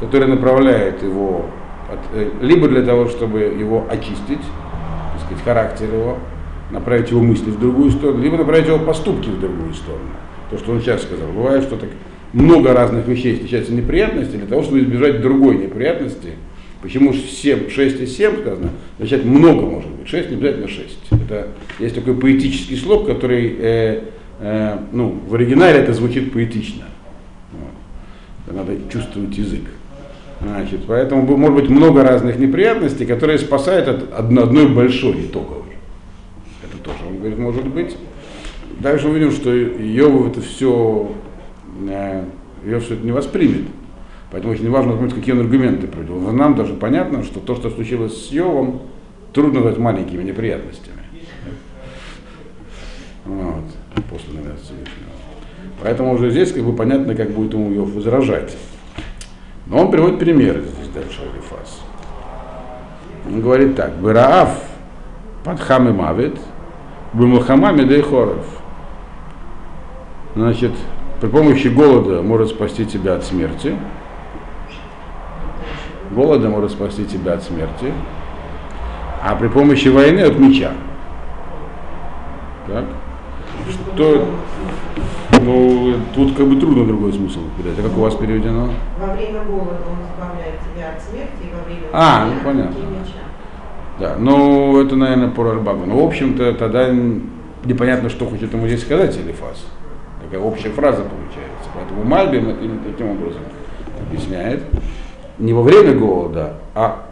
которые 0.00 0.28
направляют 0.28 1.02
его 1.02 1.46
от, 1.90 2.00
э, 2.14 2.30
либо 2.40 2.68
для 2.68 2.82
того, 2.82 3.06
чтобы 3.06 3.40
его 3.40 3.84
очистить, 3.88 4.40
так 5.12 5.22
сказать, 5.24 5.44
характер 5.44 5.86
его, 5.92 6.18
направить 6.70 7.10
его 7.10 7.20
мысли 7.20 7.50
в 7.50 7.60
другую 7.60 7.90
сторону, 7.92 8.22
либо 8.22 8.36
направить 8.36 8.66
его 8.66 8.78
поступки 8.78 9.28
в 9.28 9.40
другую 9.40 9.72
сторону. 9.74 10.10
То, 10.50 10.58
что 10.58 10.72
он 10.72 10.80
сейчас 10.80 11.02
сказал. 11.02 11.28
Бывает, 11.28 11.62
что 11.62 11.76
так 11.76 11.90
много 12.32 12.72
разных 12.72 13.06
вещей 13.06 13.34
встречается 13.34 13.72
неприятности, 13.72 14.36
для 14.36 14.46
того, 14.46 14.62
чтобы 14.62 14.80
избежать 14.80 15.22
другой 15.22 15.56
неприятности. 15.56 16.30
Почему 16.84 17.14
7, 17.14 17.70
6 17.70 18.00
и 18.02 18.06
7 18.06 18.42
сказано? 18.42 18.70
Значит, 18.98 19.24
много 19.24 19.62
может 19.62 19.90
быть. 19.90 20.06
6 20.06 20.28
не 20.28 20.36
обязательно 20.36 20.68
6. 20.68 20.98
Это 21.24 21.48
есть 21.78 21.94
такой 21.94 22.14
поэтический 22.14 22.76
слог, 22.76 23.06
который 23.06 23.56
э, 23.58 24.02
э, 24.40 24.78
ну, 24.92 25.18
в 25.26 25.34
оригинале 25.34 25.78
это 25.78 25.94
звучит 25.94 26.34
поэтично. 26.34 26.84
Вот. 27.52 28.54
Надо 28.54 28.76
чувствовать 28.92 29.34
язык. 29.38 29.62
Значит, 30.42 30.80
поэтому 30.86 31.22
может 31.38 31.56
быть 31.56 31.70
много 31.70 32.02
разных 32.02 32.38
неприятностей, 32.38 33.06
которые 33.06 33.38
спасают 33.38 33.88
от 33.88 34.12
одной 34.12 34.68
большой 34.68 35.22
итоговой 35.22 35.64
тоже. 36.84 36.98
Он 37.08 37.16
говорит, 37.18 37.38
может 37.38 37.66
быть. 37.66 37.96
Дальше 38.80 39.08
увидим, 39.08 39.30
что 39.30 39.50
Йова 39.52 40.28
это 40.28 40.42
все, 40.42 41.12
Йов 42.64 42.84
все 42.84 42.94
это 42.94 43.04
не 43.04 43.12
воспримет. 43.12 43.62
Поэтому 44.34 44.52
очень 44.52 44.68
важно 44.68 44.94
помнить, 44.94 45.14
какие 45.14 45.32
он 45.32 45.42
аргументы 45.42 45.86
приводил. 45.86 46.18
Нам 46.32 46.56
даже 46.56 46.74
понятно, 46.74 47.22
что 47.22 47.38
то, 47.38 47.54
что 47.54 47.70
случилось 47.70 48.26
с 48.26 48.32
Йовом, 48.32 48.80
трудно 49.32 49.60
назвать 49.60 49.78
маленькими 49.78 50.24
неприятностями. 50.24 50.98
Вот, 53.24 53.62
после 54.10 54.32
навязывания 54.32 54.88
Поэтому 55.80 56.14
уже 56.14 56.30
здесь 56.30 56.50
как 56.50 56.64
бы 56.64 56.72
понятно, 56.72 57.14
как 57.14 57.30
будет 57.30 57.52
ему 57.52 57.70
Йов 57.70 57.94
возражать. 57.94 58.56
Но 59.66 59.82
он 59.82 59.92
приводит 59.92 60.18
примеры 60.18 60.62
здесь 60.62 60.88
дальше 60.92 61.20
Алифас. 61.20 61.82
Он 63.28 63.40
говорит 63.40 63.76
так, 63.76 63.94
Бараав 64.00 64.58
под 65.44 65.60
хам 65.60 65.88
и 65.90 65.92
мавит, 65.92 66.40
Бумахама 67.12 67.70
Медей 67.70 68.02
Хоров. 68.02 68.44
Значит, 70.34 70.72
при 71.20 71.28
помощи 71.28 71.68
голода 71.68 72.20
может 72.20 72.48
спасти 72.48 72.84
тебя 72.84 73.14
от 73.14 73.22
смерти. 73.22 73.76
Голода 76.14 76.48
может 76.48 76.70
спасти 76.70 77.04
тебя 77.04 77.34
от 77.34 77.42
смерти. 77.42 77.92
А 79.22 79.34
при 79.34 79.48
помощи 79.48 79.88
войны 79.88 80.20
от 80.20 80.38
меча. 80.38 80.72
Так? 82.66 82.84
Что, 83.68 84.26
ну, 85.40 85.94
тут 86.14 86.36
как 86.36 86.46
бы 86.46 86.56
трудно 86.60 86.86
другой 86.86 87.12
смысл 87.12 87.40
передать. 87.56 87.78
А 87.78 87.88
как 87.88 87.96
у 87.96 88.00
вас 88.00 88.14
переведено? 88.14 88.68
Во 89.00 89.14
время 89.14 89.42
голода 89.42 89.78
он 89.88 89.98
избавляет 90.04 90.60
тебя 90.60 90.90
от 90.94 91.02
смерти, 91.02 91.42
и 91.42 91.54
во 91.54 91.64
время 91.64 91.88
а, 91.92 92.26
ну, 92.26 92.32
понятно. 92.44 92.78
меча. 92.78 93.24
Да, 93.98 94.16
ну 94.18 94.80
это, 94.82 94.96
наверное, 94.96 95.30
по 95.30 95.44
Рарбагу. 95.44 95.86
Но, 95.86 96.02
в 96.02 96.06
общем-то, 96.06 96.54
тогда 96.54 96.90
непонятно, 97.64 98.10
что 98.10 98.26
хочет 98.26 98.52
ему 98.52 98.66
здесь 98.66 98.82
сказать 98.82 99.16
Элифас. 99.16 99.66
Такая 100.22 100.40
общая 100.40 100.70
фраза 100.70 101.02
получается. 101.02 101.70
Поэтому 101.74 102.04
Мальбим 102.04 102.48
это 102.48 102.64
именно 102.64 102.80
таким 102.84 103.10
образом 103.10 103.42
объясняет. 104.00 104.62
Не 105.38 105.52
во 105.52 105.62
время 105.62 105.94
голода, 105.94 106.54
а 106.74 107.06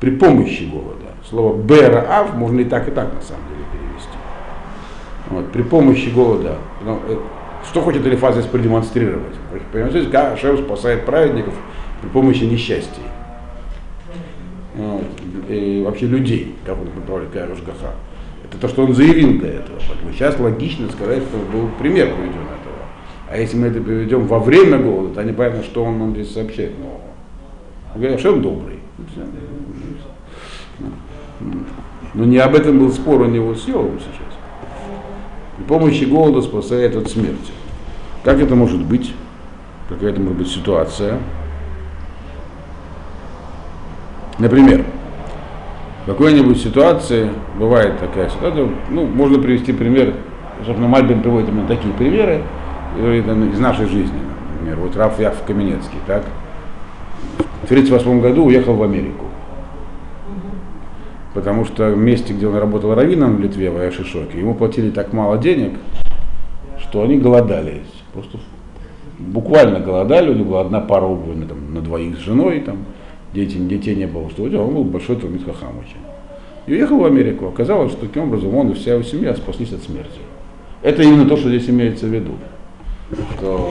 при 0.00 0.10
помощи 0.10 0.64
голода. 0.64 1.06
Слово 1.28 1.56
Бераав 1.56 2.34
можно 2.34 2.60
и 2.60 2.64
так, 2.64 2.88
и 2.88 2.90
так 2.90 3.12
на 3.12 3.20
самом 3.20 3.42
деле 3.48 3.64
перевести. 3.72 4.18
Вот, 5.30 5.52
при 5.52 5.62
помощи 5.62 6.08
голода. 6.08 6.56
Ну, 6.84 6.98
э, 7.08 7.16
что 7.68 7.82
хочет 7.82 8.06
Элифаз 8.06 8.34
здесь 8.34 8.46
продемонстрировать? 8.46 9.34
Понимаете, 9.72 10.08
как 10.10 10.34
Ашем 10.34 10.58
спасает 10.58 11.04
праведников 11.04 11.54
при 12.00 12.08
помощи 12.08 12.44
несчастья 12.44 13.02
вот, 14.78 15.02
и 15.48 15.82
вообще 15.84 16.06
людей, 16.06 16.54
как 16.64 16.78
он 16.78 16.86
направляет 16.94 17.32
Кайруш 17.32 17.58
Гаха. 17.62 17.94
Это 18.44 18.58
то, 18.58 18.68
что 18.68 18.84
он 18.84 18.94
заявил 18.94 19.40
до 19.40 19.48
этого. 19.48 19.78
Поэтому 19.88 20.12
сейчас 20.12 20.38
логично 20.38 20.88
сказать, 20.90 21.22
что 21.24 21.38
был 21.52 21.68
пример 21.78 22.06
приведен 22.14 22.42
этого. 22.42 22.86
А 23.28 23.36
если 23.36 23.56
мы 23.56 23.66
это 23.66 23.80
приведем 23.80 24.26
во 24.26 24.38
время 24.38 24.78
голода, 24.78 25.14
то 25.14 25.24
непонятно, 25.24 25.64
что 25.64 25.84
он 25.84 25.98
нам 25.98 26.14
здесь 26.14 26.32
сообщает 26.32 26.78
нового. 26.78 26.87
Он 27.98 28.02
говорит, 28.02 28.20
что 28.20 28.32
он 28.32 28.42
добрый. 28.42 28.78
Но 32.14 32.24
не 32.24 32.38
об 32.38 32.54
этом 32.54 32.78
был 32.78 32.92
спор 32.92 33.22
у 33.22 33.24
него 33.24 33.56
с 33.56 33.66
Йовом 33.66 33.98
сейчас. 33.98 34.36
При 35.56 35.64
помощи 35.64 36.04
голода 36.04 36.40
спасает 36.40 36.94
от 36.94 37.10
смерти. 37.10 37.50
Как 38.22 38.38
это 38.38 38.54
может 38.54 38.80
быть? 38.84 39.12
Какая 39.88 40.10
это 40.10 40.20
может 40.20 40.38
быть 40.38 40.48
ситуация? 40.48 41.18
Например, 44.38 44.84
в 46.04 46.06
какой-нибудь 46.06 46.62
ситуации, 46.62 47.30
бывает 47.58 47.98
такая 47.98 48.30
ситуация, 48.30 48.68
ну, 48.90 49.06
можно 49.06 49.40
привести 49.40 49.72
пример, 49.72 50.14
собственно, 50.64 50.86
Мальбин 50.86 51.20
приводит 51.20 51.48
именно 51.48 51.66
такие 51.66 51.92
примеры 51.94 52.44
из 52.96 53.58
нашей 53.58 53.86
жизни. 53.86 54.20
Например, 54.52 54.78
вот 54.78 54.96
Раф 54.96 55.18
Яф 55.18 55.42
Каменецкий, 55.44 55.98
так, 56.06 56.22
1938 57.68 58.20
году 58.20 58.44
уехал 58.46 58.74
в 58.74 58.82
Америку. 58.82 59.26
потому 61.34 61.64
что 61.64 61.90
в 61.90 61.98
месте, 61.98 62.32
где 62.32 62.48
он 62.48 62.56
работал 62.56 62.94
раввином 62.94 63.36
в 63.36 63.40
Литве, 63.40 63.70
в 63.70 63.76
Аяшишоке, 63.76 64.38
ему 64.38 64.54
платили 64.54 64.90
так 64.90 65.12
мало 65.12 65.38
денег, 65.38 65.74
что 66.78 67.02
они 67.02 67.18
голодали. 67.18 67.82
Просто 68.12 68.38
буквально 69.18 69.80
голодали, 69.80 70.30
у 70.30 70.34
него 70.34 70.50
была 70.50 70.60
одна 70.62 70.80
пара 70.80 71.04
обуви 71.04 71.44
там, 71.44 71.74
на 71.74 71.80
двоих 71.80 72.16
с 72.16 72.20
женой, 72.20 72.60
там, 72.60 72.78
дети, 73.34 73.56
детей 73.56 73.94
не 73.94 74.06
было, 74.06 74.30
что 74.30 74.44
он 74.44 74.74
был 74.74 74.84
большой 74.84 75.16
Талмит 75.16 75.44
Хахам 75.44 75.78
очень. 75.78 76.00
И 76.66 76.72
уехал 76.72 76.98
в 76.98 77.04
Америку. 77.04 77.46
Оказалось, 77.46 77.92
что 77.92 78.06
таким 78.06 78.24
образом 78.24 78.54
он 78.54 78.70
и 78.70 78.74
вся 78.74 78.94
его 78.94 79.02
семья 79.02 79.34
спаслись 79.34 79.72
от 79.72 79.82
смерти. 79.82 80.20
Это 80.82 81.02
именно 81.02 81.28
то, 81.28 81.36
что 81.36 81.48
здесь 81.48 81.68
имеется 81.68 82.06
в 82.06 82.10
виду. 82.10 82.32
Что 83.36 83.70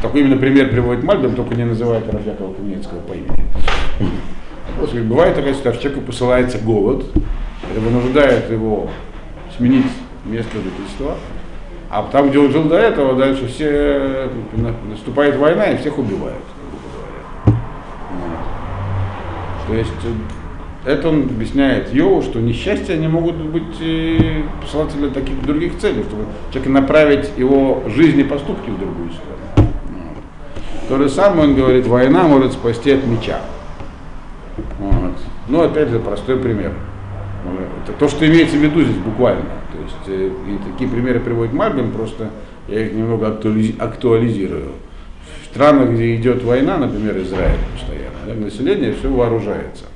такой 0.00 0.20
именно 0.22 0.36
пример 0.36 0.70
приводит 0.70 1.02
Мальбим, 1.04 1.34
только 1.34 1.54
не 1.54 1.64
называет 1.64 2.04
Рафьякова 2.12 2.54
Каменецкого 2.54 3.00
по 3.00 3.12
имени. 3.12 3.48
После, 4.78 5.02
бывает 5.02 5.34
такая 5.34 5.54
ситуация, 5.54 5.82
человеку 5.82 6.06
посылается 6.06 6.58
голод, 6.58 7.04
это 7.70 7.80
вынуждает 7.80 8.50
его 8.50 8.88
сменить 9.56 9.86
место 10.24 10.56
жительства, 10.56 11.16
а 11.90 12.08
там, 12.10 12.30
где 12.30 12.38
он 12.38 12.50
жил 12.50 12.64
до 12.64 12.76
этого, 12.76 13.14
дальше 13.16 13.46
все 13.48 14.30
наступает 14.88 15.36
война 15.36 15.66
и 15.66 15.76
всех 15.76 15.98
убивают. 15.98 16.42
То 19.68 19.74
есть 19.74 19.92
это 20.84 21.08
он 21.08 21.22
объясняет 21.22 21.94
Йову, 21.94 22.22
что 22.22 22.40
несчастья 22.40 22.96
не 22.96 23.06
могут 23.06 23.36
быть 23.36 23.80
э, 23.80 24.42
посылаться 24.60 24.96
для 24.96 25.10
таких 25.10 25.40
других 25.44 25.78
целей, 25.78 26.02
чтобы 26.02 26.24
человека 26.50 26.70
направить 26.70 27.30
его 27.36 27.84
жизнь 27.86 28.18
и 28.18 28.24
поступки 28.24 28.68
в 28.70 28.78
другую 28.78 29.10
сторону. 29.10 29.61
То 30.92 30.98
же 30.98 31.08
самое 31.08 31.48
он 31.48 31.54
говорит, 31.54 31.86
война 31.86 32.24
может 32.24 32.52
спасти 32.52 32.90
от 32.90 33.06
меча. 33.06 33.40
Вот. 34.78 35.14
Ну, 35.48 35.62
опять 35.62 35.88
же, 35.88 35.98
простой 35.98 36.38
пример. 36.38 36.74
Это 37.82 37.94
то, 37.98 38.08
что 38.08 38.28
имеется 38.28 38.58
в 38.58 38.60
виду 38.60 38.82
здесь 38.82 38.98
буквально. 38.98 39.46
То 39.72 39.78
есть, 39.82 40.08
э, 40.08 40.30
и 40.50 40.70
такие 40.70 40.90
примеры 40.90 41.20
приводит 41.20 41.54
Марбин, 41.54 41.92
просто 41.92 42.28
я 42.68 42.84
их 42.84 42.92
немного 42.92 43.28
актуализирую. 43.28 44.72
В 45.40 45.46
странах, 45.46 45.92
где 45.92 46.14
идет 46.14 46.44
война, 46.44 46.76
например, 46.76 47.16
Израиль 47.22 47.56
постоянно, 47.72 48.44
население 48.44 48.92
все 48.92 49.10
вооружается. 49.10 49.86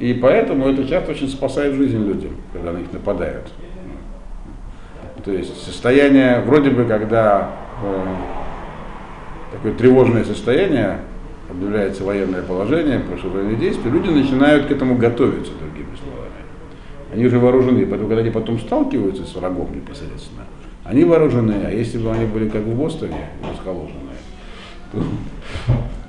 И 0.00 0.14
поэтому 0.14 0.66
это 0.66 0.84
часто 0.88 1.12
очень 1.12 1.28
спасает 1.28 1.74
жизнь 1.74 2.04
людям, 2.04 2.32
когда 2.52 2.72
на 2.72 2.78
них 2.78 2.92
нападают. 2.92 3.46
То 5.24 5.30
есть 5.30 5.62
состояние, 5.62 6.40
вроде 6.40 6.70
бы, 6.70 6.86
когда 6.86 7.61
такое 9.52 9.72
тревожное 9.74 10.24
состояние, 10.24 11.00
объявляется 11.50 12.04
военное 12.04 12.42
положение, 12.42 13.00
прошлое 13.00 13.32
военные 13.32 13.56
действия, 13.56 13.90
люди 13.90 14.08
начинают 14.08 14.66
к 14.66 14.70
этому 14.70 14.96
готовиться, 14.96 15.52
другими 15.60 15.94
словами. 15.96 16.32
Они 17.12 17.26
уже 17.26 17.38
вооружены, 17.38 17.86
поэтому 17.86 18.08
когда 18.08 18.22
они 18.22 18.30
потом 18.30 18.58
сталкиваются 18.58 19.24
с 19.24 19.34
врагом 19.34 19.74
непосредственно, 19.74 20.44
они 20.84 21.04
вооружены, 21.04 21.54
а 21.66 21.70
если 21.70 21.98
бы 21.98 22.10
они 22.10 22.26
были 22.26 22.48
как 22.48 22.62
в 22.62 22.74
Бостоне, 22.74 23.28
расположенные, 23.48 24.16
то 24.92 25.02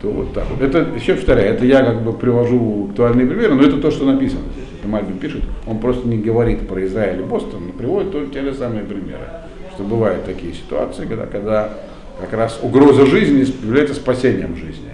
то 0.04 0.10
вот 0.10 0.34
так. 0.34 0.46
Это, 0.60 0.86
еще 0.98 1.16
повторяю, 1.16 1.54
это 1.54 1.66
я 1.66 1.82
как 1.82 2.02
бы 2.02 2.12
привожу 2.12 2.90
актуальные 2.90 3.26
примеры, 3.26 3.56
но 3.56 3.64
это 3.64 3.78
то, 3.78 3.90
что 3.90 4.04
написано 4.04 4.42
здесь. 4.52 4.68
Это 4.78 4.88
Мальбин 4.90 5.18
пишет, 5.18 5.44
он 5.66 5.80
просто 5.80 6.06
не 6.10 6.18
говорит 6.18 6.68
про 6.68 6.86
Израиль 6.86 7.22
и 7.22 7.24
Бостон, 7.24 7.68
но 7.68 7.72
приводит 7.72 8.12
только 8.12 8.34
те 8.34 8.42
же 8.42 8.54
самые 8.54 8.84
примеры. 8.84 9.26
Что 9.74 9.84
бывают 9.84 10.26
такие 10.26 10.54
ситуации, 10.54 11.06
когда, 11.06 11.26
когда 11.26 11.74
как 12.20 12.34
раз 12.34 12.60
угроза 12.62 13.06
жизни 13.06 13.42
является 13.66 13.96
спасением 13.96 14.56
жизни. 14.56 14.92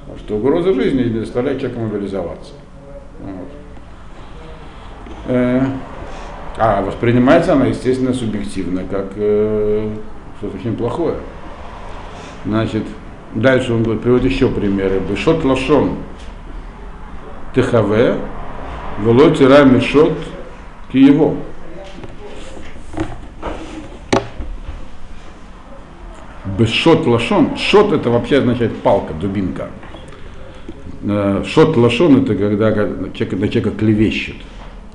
Потому 0.00 0.18
что 0.18 0.36
угроза 0.36 0.74
жизни 0.74 1.04
не 1.04 1.20
заставляет 1.20 1.60
человека 1.60 1.80
мобилизоваться. 1.80 2.52
Вот. 3.20 3.48
Э, 5.28 5.62
а 6.56 6.82
воспринимается 6.82 7.52
она, 7.52 7.66
естественно, 7.66 8.14
субъективно, 8.14 8.84
как 8.84 9.12
э, 9.16 9.90
что-то 10.38 10.56
очень 10.56 10.76
плохое. 10.76 11.16
Значит, 12.44 12.84
Дальше 13.34 13.74
он 13.74 13.82
говорит, 13.82 14.02
приводит 14.02 14.32
еще 14.32 14.48
примеры. 14.48 15.00
Бешот 15.00 15.44
лашон 15.44 15.96
тихаве, 17.54 18.14
вело 19.00 19.30
тира 19.30 19.66
киево. 20.90 21.36
Бешот 26.58 27.06
лашон. 27.06 27.56
Шот 27.56 27.92
это 27.92 28.10
вообще 28.10 28.38
означает 28.38 28.74
палка, 28.76 29.14
дубинка. 29.14 29.70
Э, 31.04 31.44
шот 31.46 31.76
лашон 31.76 32.22
это 32.22 32.34
когда 32.34 32.72
человек, 32.72 33.32
на 33.32 33.48
человека 33.48 33.70
клевещет, 33.70 34.36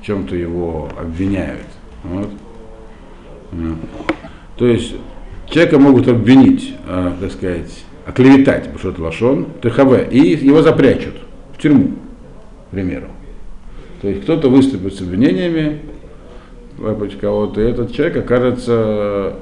чем-то 0.02 0.36
его 0.36 0.88
обвиняют. 0.98 1.66
Вот. 2.02 2.30
То 4.56 4.66
есть 4.66 4.94
человека 5.46 5.78
могут 5.78 6.08
обвинить, 6.08 6.74
э, 6.86 7.12
так 7.20 7.32
сказать, 7.32 7.84
оклеветать 8.06 8.70
Башот 8.72 8.98
Лашон, 8.98 9.46
ТХВ, 9.62 10.10
и 10.10 10.18
его 10.18 10.62
запрячут 10.62 11.14
в 11.56 11.62
тюрьму, 11.62 11.92
к 12.68 12.70
примеру. 12.72 13.06
То 14.02 14.08
есть 14.08 14.22
кто-то 14.22 14.50
выступит 14.50 14.94
с 14.94 15.00
обвинениями 15.00 15.80
кого-то, 17.20 17.60
и 17.60 17.70
этот 17.70 17.92
человек 17.94 18.16
окажется 18.16 19.36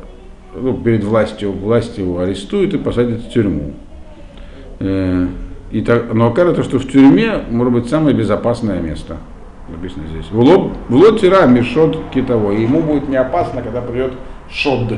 ну, 0.54 0.74
перед 0.74 1.04
властью, 1.04 1.52
власть 1.52 1.98
его 1.98 2.20
арестует 2.20 2.74
и 2.74 2.78
посадит 2.78 3.20
в 3.20 3.30
тюрьму. 3.30 3.74
Э, 4.80 5.26
и 5.70 5.80
так, 5.80 6.12
но 6.12 6.28
окажется, 6.28 6.62
что 6.62 6.78
в 6.78 6.88
тюрьме 6.90 7.40
может 7.50 7.72
быть 7.72 7.88
самое 7.88 8.14
безопасное 8.14 8.80
место. 8.80 9.16
Написано 9.68 10.04
здесь. 10.08 10.30
В 10.30 10.38
лоб 10.40 11.20
тира 11.20 11.46
мешот 11.46 11.98
китово. 12.12 12.52
И 12.52 12.62
ему 12.62 12.80
будет 12.82 13.08
не 13.08 13.16
опасно, 13.16 13.62
когда 13.62 13.80
придет 13.80 14.12
шод. 14.50 14.92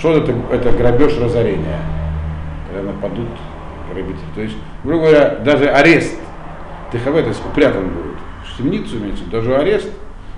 Шод 0.00 0.22
это, 0.22 0.34
это 0.52 0.70
грабеж 0.70 1.18
разорения 1.18 1.80
когда 2.70 2.92
нападут 2.92 3.28
грабители. 3.92 4.24
То 4.34 4.40
есть, 4.42 4.56
грубо 4.84 5.06
говоря, 5.06 5.36
даже 5.44 5.68
арест 5.68 6.16
ТХВ, 6.92 7.04
то 7.04 7.28
есть 7.28 7.42
упрятан 7.44 7.88
будет 7.88 8.16
в 8.44 8.56
темницу, 8.56 8.98
имеется, 8.98 9.24
даже 9.30 9.56
арест 9.56 9.90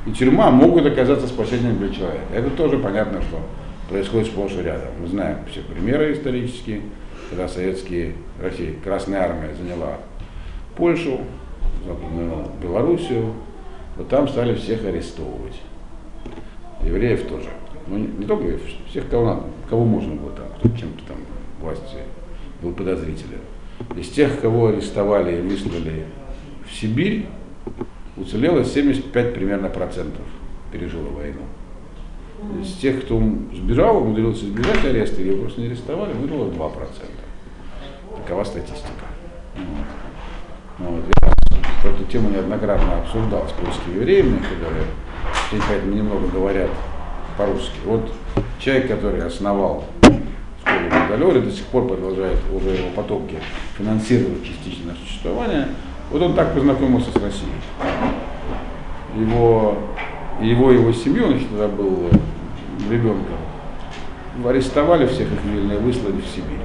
и 0.07 0.11
тюрьма 0.11 0.51
могут 0.51 0.87
оказаться 0.87 1.27
спасением 1.27 1.79
для 1.79 1.91
человека. 1.91 2.25
Это 2.35 2.51
тоже 2.51 2.79
понятно, 2.79 3.21
что 3.23 3.39
происходит 3.93 4.29
сплошь 4.29 4.53
и 4.53 4.63
рядом. 4.63 4.89
Мы 5.01 5.07
знаем 5.07 5.39
все 5.51 5.61
примеры 5.61 6.15
исторические, 6.15 6.81
когда 7.29 7.47
советские, 7.47 8.15
Россия, 8.41 8.75
Красная 8.83 9.21
Армия 9.23 9.55
заняла 9.55 9.99
Польшу, 10.77 11.21
Западную 11.87 12.47
Белоруссию, 12.63 13.35
вот 13.97 14.09
там 14.09 14.27
стали 14.29 14.55
всех 14.55 14.85
арестовывать. 14.87 15.61
Евреев 16.83 17.29
тоже. 17.29 17.51
Ну, 17.87 17.99
не, 17.99 18.07
не 18.07 18.25
только 18.25 18.59
всех, 18.89 19.09
кого 19.11 19.27
надо, 19.27 19.43
кого 19.69 19.85
можно 19.85 20.15
было 20.15 20.31
там, 20.31 20.47
кто 20.59 20.69
чем-то 20.71 21.05
там 21.05 21.19
власти 21.61 21.99
был 22.63 22.73
подозрителен. 22.73 23.41
Из 23.97 24.09
тех, 24.09 24.41
кого 24.41 24.69
арестовали 24.69 25.37
и 25.37 25.43
выслали 25.43 26.07
в 26.67 26.73
Сибирь, 26.73 27.27
уцелело 28.17 28.65
75 28.65 29.35
примерно 29.35 29.69
процентов, 29.69 30.25
пережило 30.73 31.09
войну. 31.09 31.43
Из 32.61 32.73
тех, 32.75 33.05
кто 33.05 33.21
сбежал, 33.55 33.99
умудрился 33.99 34.45
избежать 34.45 34.85
ареста, 34.85 35.23
его 35.23 35.43
просто 35.43 35.61
не 35.61 35.69
арестовали, 35.69 36.13
выжило 36.13 36.47
2%. 36.47 36.73
Такова 38.17 38.45
статистика. 38.45 39.07
Вот. 40.79 40.89
Вот. 40.89 41.05
Эту 41.85 42.05
тему 42.05 42.31
неоднократно 42.31 43.01
обсуждал 43.01 43.49
с 43.49 43.53
польскими 43.53 43.97
евреями, 43.97 44.39
которые 44.39 44.85
поэтому 45.69 45.95
немного 45.95 46.27
говорят 46.29 46.71
по-русски. 47.37 47.77
Вот 47.85 48.13
человек, 48.59 48.89
который 48.89 49.25
основал 49.25 49.85
школы 50.03 50.89
Мандалоры, 50.91 51.41
до 51.41 51.51
сих 51.51 51.65
пор 51.67 51.87
продолжает 51.87 52.39
уже 52.53 52.71
его 52.71 52.91
потомки 52.95 53.37
финансировать 53.77 54.45
частично 54.45 54.95
существование. 55.05 55.69
Вот 56.11 56.23
он 56.23 56.35
так 56.35 56.55
познакомился 56.55 57.11
с 57.11 57.17
Россией. 57.17 57.53
Его, 59.17 59.77
его, 60.41 60.73
его 60.73 60.93
семью, 60.93 61.27
он 61.27 61.39
тогда 61.39 61.69
был 61.69 62.11
ребенком, 62.91 63.37
арестовали 64.47 65.07
всех 65.07 65.29
их 65.33 65.39
и 65.45 65.77
выслали 65.77 66.21
в 66.21 66.27
Сибирь. 66.27 66.59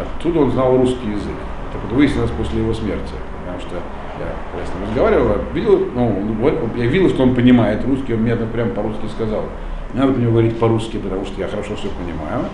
Оттуда 0.00 0.40
он 0.40 0.50
знал 0.50 0.76
русский 0.76 1.08
язык. 1.10 1.36
Так 1.72 1.82
вот 1.82 1.92
выяснилось 1.96 2.30
после 2.30 2.60
его 2.60 2.74
смерти, 2.74 3.14
потому 3.40 3.60
что 3.60 3.76
я 4.18 4.66
с 4.66 4.74
ним 4.74 4.88
разговаривал, 4.88 5.36
видел, 5.54 5.88
ну, 5.94 6.60
я 6.76 6.86
видел, 6.86 7.08
что 7.08 7.22
он 7.22 7.34
понимает 7.34 7.84
русский, 7.84 8.14
он 8.14 8.20
мне 8.20 8.36
прямо 8.36 8.70
по-русски 8.70 9.06
сказал. 9.14 9.44
Не 9.92 10.00
надо 10.00 10.12
мне 10.12 10.26
говорить 10.28 10.58
по-русски, 10.58 10.98
потому 10.98 11.24
что 11.24 11.40
я 11.40 11.48
хорошо 11.48 11.74
все 11.74 11.88
понимаю. 11.88 12.44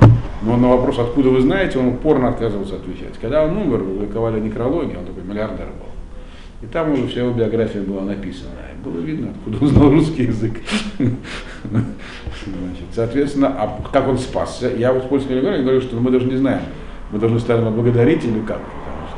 Но 0.42 0.56
на 0.56 0.68
вопрос, 0.68 0.98
откуда 0.98 1.30
вы 1.30 1.40
знаете, 1.40 1.78
он 1.78 1.88
упорно 1.88 2.28
отказывался 2.28 2.76
отвечать. 2.76 3.18
Когда 3.20 3.44
он 3.44 3.56
умер, 3.56 3.78
публиковали 3.78 4.40
некрологи, 4.40 4.96
он 4.96 5.04
такой 5.04 5.22
миллиардер 5.22 5.66
был. 5.66 5.85
И 6.62 6.66
там 6.66 6.92
уже 6.92 7.06
вся 7.06 7.20
его 7.20 7.32
биография 7.32 7.82
была 7.82 8.02
написана. 8.02 8.52
И 8.72 8.84
было 8.84 8.98
видно, 9.00 9.30
откуда 9.30 9.58
он 9.64 9.68
знал 9.68 9.90
русский 9.90 10.24
язык. 10.24 10.54
Значит, 10.98 12.86
соответственно, 12.92 13.48
а 13.48 13.80
как 13.92 14.08
он 14.08 14.18
спасся? 14.18 14.68
Я 14.68 14.92
вот 14.92 15.04
с 15.04 15.06
польским 15.06 15.40
говорю, 15.40 15.62
говорю, 15.62 15.80
что 15.80 15.96
мы 15.96 16.10
даже 16.10 16.26
не 16.26 16.36
знаем. 16.36 16.62
Мы 17.10 17.18
должны 17.18 17.38
стать 17.40 17.60
благодарить 17.60 18.24
или 18.24 18.40
как. 18.40 18.60
Потому 18.60 19.06
что 19.08 19.16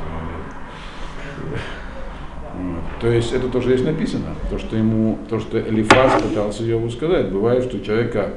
То 3.01 3.13
есть 3.13 3.33
это 3.33 3.49
тоже 3.49 3.69
здесь 3.69 3.87
написано, 3.87 4.35
то, 4.51 4.59
что 4.59 4.77
ему, 4.77 5.19
то, 5.29 5.39
что 5.39 5.61
Элифаз 5.61 6.21
пытался 6.23 6.65
Йову 6.65 6.91
сказать. 6.91 7.31
Бывает, 7.31 7.65
что 7.65 7.79
человека 7.81 8.35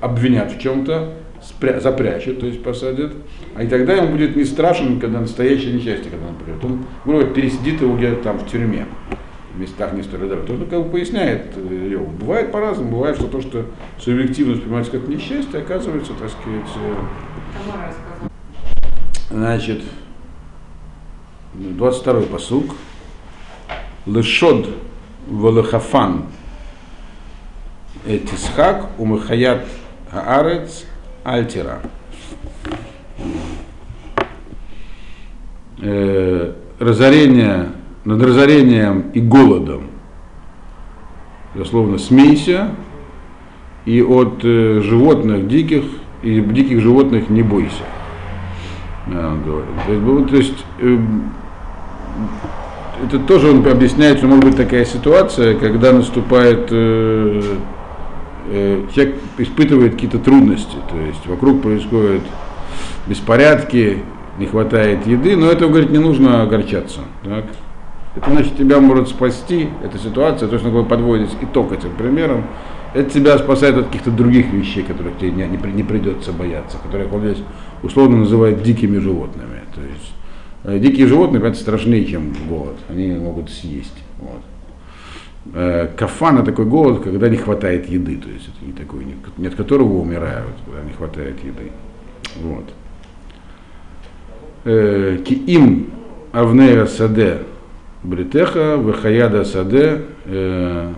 обвинят 0.00 0.52
в 0.52 0.58
чем-то, 0.58 1.12
спря- 1.46 1.80
запрячут, 1.80 2.40
то 2.40 2.46
есть 2.46 2.62
посадят, 2.62 3.12
а 3.54 3.62
и 3.62 3.68
тогда 3.68 3.94
ему 3.94 4.08
будет 4.08 4.36
не 4.36 4.44
страшен, 4.44 5.00
когда 5.00 5.20
настоящее 5.20 5.74
несчастье, 5.74 6.10
когда 6.10 6.26
он 6.28 6.34
придет. 6.34 6.64
Он, 6.64 6.84
говорит, 7.04 7.34
пересидит 7.34 7.80
его 7.80 7.96
где-то 7.96 8.22
там 8.22 8.38
в 8.38 8.50
тюрьме, 8.50 8.86
в 9.54 9.60
местах 9.60 9.92
не 9.92 10.02
столь 10.02 10.28
То 10.28 10.52
он 10.52 10.66
как 10.66 10.84
бы 10.84 10.90
поясняет 10.90 11.52
э, 11.56 11.88
Йову. 11.90 12.10
Бывает 12.10 12.52
по-разному, 12.52 12.90
бывает, 12.90 13.16
что 13.16 13.28
то, 13.28 13.40
что 13.40 13.66
субъективно 13.98 14.54
воспринимается 14.54 14.92
как 14.92 15.08
несчастье, 15.08 15.60
оказывается, 15.60 16.12
так 16.18 16.30
сказать, 16.30 16.62
рассказала. 16.62 17.08
Значит, 19.30 19.82
22-й 21.54 22.26
посук. 22.26 22.74
Лешод 24.06 24.68
Валахафан 25.26 26.26
Этисхак 28.06 28.86
Умахаят 28.98 29.66
Хаарец 30.12 30.84
Альтира. 31.26 31.80
Э, 35.82 36.52
разорение, 36.78 37.70
над 38.04 38.22
разорением 38.22 39.10
и 39.12 39.18
голодом, 39.20 39.88
дословно, 41.56 41.98
смейся, 41.98 42.70
и 43.86 44.00
от 44.02 44.44
э, 44.44 44.80
животных 44.84 45.48
диких, 45.48 45.82
и 46.22 46.40
диких 46.40 46.80
животных 46.80 47.28
не 47.28 47.42
бойся. 47.42 47.82
Он 49.08 49.42
говорит. 49.42 49.68
То 49.84 49.92
есть, 49.92 50.30
то 50.30 50.36
есть 50.36 50.64
э, 50.78 50.98
это 53.04 53.18
тоже 53.18 53.50
он 53.50 53.66
объясняет, 53.66 54.18
что 54.18 54.28
может 54.28 54.44
быть 54.44 54.56
такая 54.56 54.84
ситуация, 54.84 55.58
когда 55.58 55.90
наступает 55.90 56.68
э, 56.70 57.42
э, 58.48 58.86
человек 58.94 59.16
испытывает 59.38 59.92
какие-то 59.94 60.18
трудности, 60.18 60.76
то 60.90 60.98
есть 60.98 61.26
вокруг 61.26 61.62
происходят 61.62 62.22
беспорядки, 63.06 63.98
не 64.38 64.46
хватает 64.46 65.06
еды, 65.06 65.36
но 65.36 65.50
это, 65.50 65.66
говорит, 65.66 65.90
не 65.90 65.98
нужно 65.98 66.42
огорчаться. 66.42 67.00
Так? 67.24 67.44
Это 68.16 68.30
значит 68.30 68.56
тебя 68.56 68.80
может 68.80 69.08
спасти, 69.08 69.68
эта 69.82 69.98
ситуация, 69.98 70.48
то, 70.48 70.58
что 70.58 70.70
он 70.70 70.86
подводит 70.86 71.30
итог 71.42 71.72
этим 71.72 71.90
примером, 71.96 72.44
это 72.94 73.10
тебя 73.10 73.36
спасает 73.36 73.76
от 73.76 73.86
каких-то 73.86 74.10
других 74.10 74.52
вещей, 74.52 74.82
которых 74.82 75.18
тебе 75.18 75.30
не, 75.30 75.46
не, 75.46 75.58
не 75.72 75.82
придется 75.82 76.32
бояться, 76.32 76.78
которых 76.78 77.12
он 77.12 77.20
здесь 77.22 77.44
условно 77.82 78.18
называет 78.18 78.62
дикими 78.62 78.98
животными. 78.98 79.60
То 79.74 79.80
есть 79.82 80.12
э, 80.64 80.78
дикие 80.78 81.06
животные, 81.06 81.42
это 81.46 81.58
страшнее, 81.58 82.06
чем 82.06 82.32
голод. 82.48 82.76
Они 82.88 83.12
могут 83.12 83.50
съесть. 83.50 83.92
Вот. 84.18 84.40
Э, 85.54 85.88
кафана 85.96 86.42
такой 86.44 86.64
голод, 86.66 87.02
когда 87.02 87.28
не 87.28 87.36
хватает 87.36 87.88
еды, 87.88 88.16
то 88.16 88.28
есть 88.28 88.48
это 88.48 88.66
не 88.66 88.72
такой, 88.72 89.06
не 89.36 89.46
от 89.46 89.54
которого 89.54 89.98
умирают, 89.98 90.54
когда 90.64 90.82
не 90.82 90.92
хватает 90.92 91.36
еды. 91.44 91.70
Вот. 92.42 92.64
Э, 94.64 95.18
Киим 95.24 95.90
Авнея 96.32 96.86
Саде 96.86 97.38
Бритеха, 98.02 98.76
Вахаяда 98.76 99.44
Саде 99.44 100.02
э, 100.24 100.92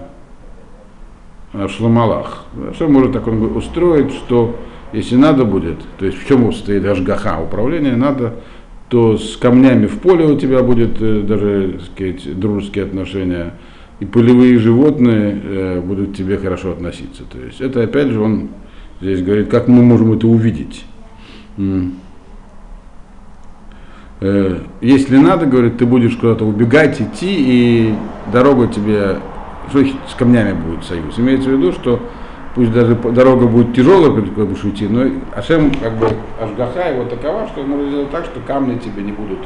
Шломалах. 1.68 2.46
Что 2.74 2.88
может 2.88 3.12
так 3.12 3.26
он 3.26 3.56
устроить, 3.56 4.12
что 4.12 4.56
если 4.92 5.16
надо 5.16 5.44
будет, 5.44 5.78
то 5.98 6.06
есть 6.06 6.18
в 6.18 6.26
чем 6.26 6.52
стоит 6.52 6.84
ажгаха, 6.84 7.40
управление 7.40 7.96
надо, 7.96 8.34
то 8.88 9.18
с 9.18 9.36
камнями 9.36 9.86
в 9.86 9.98
поле 9.98 10.24
у 10.24 10.38
тебя 10.38 10.62
будет 10.62 10.98
даже, 11.26 11.72
так 11.72 11.82
сказать, 11.82 12.40
дружеские 12.40 12.84
отношения, 12.84 13.52
и 14.00 14.06
полевые 14.06 14.58
животные 14.58 15.40
э, 15.42 15.80
будут 15.80 16.10
к 16.10 16.14
тебе 16.16 16.38
хорошо 16.38 16.72
относиться. 16.72 17.24
То 17.24 17.38
есть 17.38 17.60
это 17.60 17.82
опять 17.82 18.08
же 18.08 18.20
он 18.20 18.48
здесь 19.00 19.22
говорит, 19.22 19.48
как 19.48 19.68
мы 19.68 19.82
можем 19.82 20.12
это 20.12 20.26
увидеть. 20.26 20.84
Э, 24.20 24.58
если 24.80 25.16
надо, 25.16 25.46
говорит, 25.46 25.78
ты 25.78 25.86
будешь 25.86 26.16
куда-то 26.16 26.44
убегать, 26.44 27.00
идти, 27.00 27.34
и 27.38 27.94
дорога 28.32 28.68
тебе, 28.68 29.18
с 29.72 30.14
камнями 30.14 30.54
будет 30.54 30.84
союз. 30.84 31.18
Имеется 31.18 31.50
в 31.50 31.52
виду, 31.52 31.72
что 31.72 32.00
пусть 32.54 32.72
даже 32.72 32.94
дорога 32.94 33.46
будет 33.46 33.74
тяжелая, 33.74 34.12
когда 34.12 34.44
будешь 34.44 34.64
идти, 34.64 34.88
но 34.88 35.04
Ашем, 35.36 35.70
как 35.72 35.96
бы, 35.98 36.08
Ашгаха 36.40 36.90
его 36.90 37.04
такова, 37.04 37.46
что 37.48 37.60
он 37.60 37.68
может 37.68 37.88
сделать 37.88 38.10
так, 38.10 38.24
что 38.24 38.40
камни 38.40 38.78
тебе 38.78 39.02
не 39.02 39.12
будут 39.12 39.38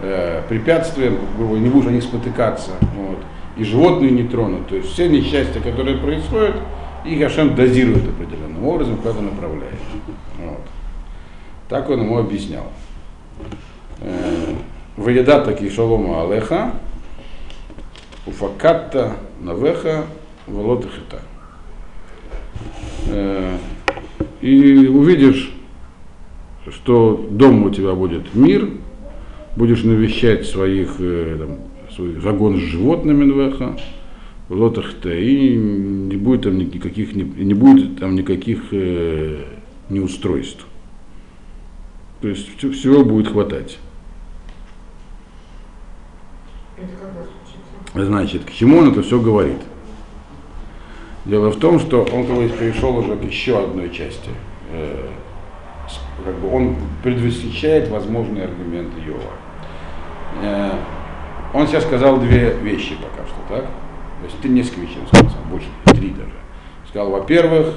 э, 0.00 0.42
препятствием, 0.48 1.14
не 1.38 1.68
будешь 1.68 1.86
о 1.86 1.92
них 1.92 2.02
спотыкаться, 2.02 2.72
вот, 2.96 3.18
и 3.60 3.64
животные 3.64 4.10
не 4.10 4.22
тронут. 4.22 4.68
То 4.68 4.76
есть 4.76 4.90
все 4.90 5.06
несчастья, 5.06 5.60
которые 5.60 5.98
происходят, 5.98 6.56
их 7.04 7.22
Ашем 7.22 7.54
дозирует 7.54 8.08
определенным 8.08 8.64
образом, 8.64 8.96
куда-то 8.96 9.20
направляет. 9.20 9.74
Вот. 10.38 10.62
Так 11.68 11.90
он 11.90 12.00
ему 12.00 12.18
объяснял. 12.18 12.72
Э, 14.00 14.54
Выеда 14.96 15.42
такие 15.42 15.70
шалома 15.70 16.22
алеха, 16.22 16.72
уфакатта 18.26 19.16
навеха, 19.40 20.06
волотахита. 20.46 21.20
Э, 23.08 23.58
и 24.40 24.86
увидишь, 24.86 25.54
что 26.70 27.26
дома 27.30 27.66
у 27.66 27.70
тебя 27.70 27.92
будет 27.92 28.34
мир, 28.34 28.70
будешь 29.54 29.82
навещать 29.82 30.46
своих, 30.46 30.96
э, 30.98 31.36
там, 31.38 31.69
свой 31.94 32.20
загон 32.20 32.56
с 32.56 32.60
животными 32.60 33.24
Нвеха, 33.24 33.76
лотах-то, 34.48 35.12
и 35.12 35.54
не 35.56 36.16
будет 36.16 36.42
там 36.42 36.58
никаких, 36.58 37.14
не 37.14 37.54
будет 37.54 37.98
там 37.98 38.14
никаких 38.14 38.72
э, 38.72 39.44
неустройств. 39.88 40.66
То 42.20 42.28
есть 42.28 42.58
всего 42.58 43.04
будет 43.04 43.28
хватать. 43.28 43.78
Значит, 47.94 48.44
к 48.44 48.52
чему 48.52 48.78
он 48.78 48.92
это 48.92 49.02
все 49.02 49.20
говорит? 49.20 49.58
Дело 51.24 51.50
в 51.50 51.58
том, 51.58 51.78
что 51.80 52.02
он 52.02 52.26
как 52.26 52.36
бы 52.36 52.48
перешел 52.48 52.96
уже 52.96 53.16
к 53.16 53.24
еще 53.24 53.62
одной 53.62 53.90
части. 53.90 54.30
Э, 54.72 55.08
как 56.24 56.38
бы 56.38 56.54
он 56.54 56.76
предвосхищает 57.02 57.88
возможные 57.88 58.44
аргументы 58.44 59.00
Йова. 59.00 59.32
Э, 60.42 60.72
он 61.52 61.66
сейчас 61.66 61.84
сказал 61.84 62.18
две 62.18 62.54
вещи 62.62 62.94
пока 62.96 63.26
что, 63.26 63.36
так? 63.48 63.64
То 63.64 64.26
есть 64.26 64.40
ты 64.40 64.48
несколько 64.48 64.82
вещей 64.82 64.98
сказал, 65.08 65.30
больше, 65.50 65.66
три 65.86 66.10
даже. 66.10 66.30
Сказал, 66.88 67.10
во-первых, 67.10 67.74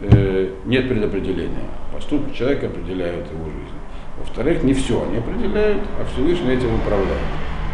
э, 0.00 0.50
нет 0.64 0.88
предопределения. 0.88 1.68
Поступки 1.92 2.36
человека 2.36 2.66
определяют 2.66 3.26
его 3.30 3.44
жизнь. 3.44 3.74
Во-вторых, 4.18 4.62
не 4.62 4.74
все 4.74 5.02
они 5.02 5.18
определяют, 5.18 5.82
а 6.00 6.04
Всевышний 6.04 6.52
этим 6.52 6.74
управляет. 6.74 7.22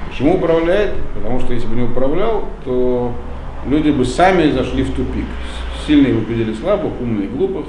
Почему 0.08 0.36
управляет? 0.36 0.94
Потому 1.14 1.40
что 1.40 1.52
если 1.52 1.68
бы 1.68 1.76
не 1.76 1.82
управлял, 1.82 2.44
то 2.64 3.12
люди 3.66 3.90
бы 3.90 4.04
сами 4.04 4.50
зашли 4.50 4.82
в 4.82 4.94
тупик. 4.94 5.26
Сильные 5.86 6.14
победили 6.14 6.54
слабых, 6.54 6.92
умные 7.00 7.28
глупых, 7.28 7.66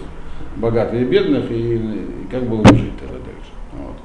богатые 0.56 1.06
бедных, 1.06 1.52
и, 1.52 1.76
и 1.76 2.28
как 2.32 2.44
было 2.44 2.62
бы 2.62 2.76
жить 2.76 2.98
тогда 3.00 3.16
дальше. 3.16 3.52
Вот. 3.74 3.96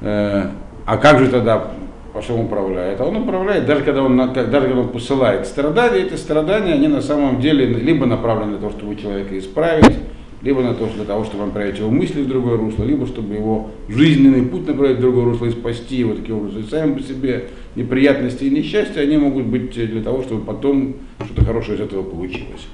Э, 0.00 0.50
а 0.86 0.96
как 0.96 1.18
же 1.18 1.28
тогда 1.28 1.72
Пашем 2.12 2.40
управляет? 2.40 3.00
А 3.00 3.06
он 3.06 3.16
управляет, 3.16 3.64
даже 3.64 3.82
когда 3.84 4.02
он, 4.02 4.16
даже 4.16 4.44
когда 4.44 4.80
он 4.80 4.88
посылает 4.90 5.46
страдания, 5.46 6.04
эти 6.04 6.14
страдания, 6.14 6.74
они 6.74 6.88
на 6.88 7.00
самом 7.00 7.40
деле 7.40 7.64
либо 7.66 8.04
направлены 8.04 8.52
на 8.52 8.58
то, 8.58 8.70
чтобы 8.70 8.96
человека 8.96 9.38
исправить, 9.38 9.96
либо 10.42 10.60
на 10.60 10.74
то, 10.74 10.86
для 10.86 11.04
того, 11.04 11.24
чтобы 11.24 11.46
направить 11.46 11.78
его 11.78 11.88
мысли 11.88 12.20
в 12.20 12.28
другое 12.28 12.58
русло, 12.58 12.84
либо 12.84 13.06
чтобы 13.06 13.34
его 13.34 13.70
жизненный 13.88 14.42
путь 14.42 14.66
направить 14.66 14.98
в 14.98 15.00
другое 15.00 15.24
русло 15.24 15.46
и 15.46 15.50
спасти 15.50 15.96
его 15.96 16.14
таким 16.14 16.38
образом. 16.38 16.62
И 16.62 16.66
сами 16.66 16.94
по 16.94 17.02
себе 17.02 17.48
неприятности 17.76 18.44
и 18.44 18.50
несчастья, 18.50 19.00
они 19.00 19.16
могут 19.16 19.46
быть 19.46 19.72
для 19.72 20.02
того, 20.02 20.22
чтобы 20.22 20.44
потом 20.44 20.96
что-то 21.24 21.44
хорошее 21.44 21.78
из 21.78 21.80
этого 21.80 22.02
получилось. 22.02 22.66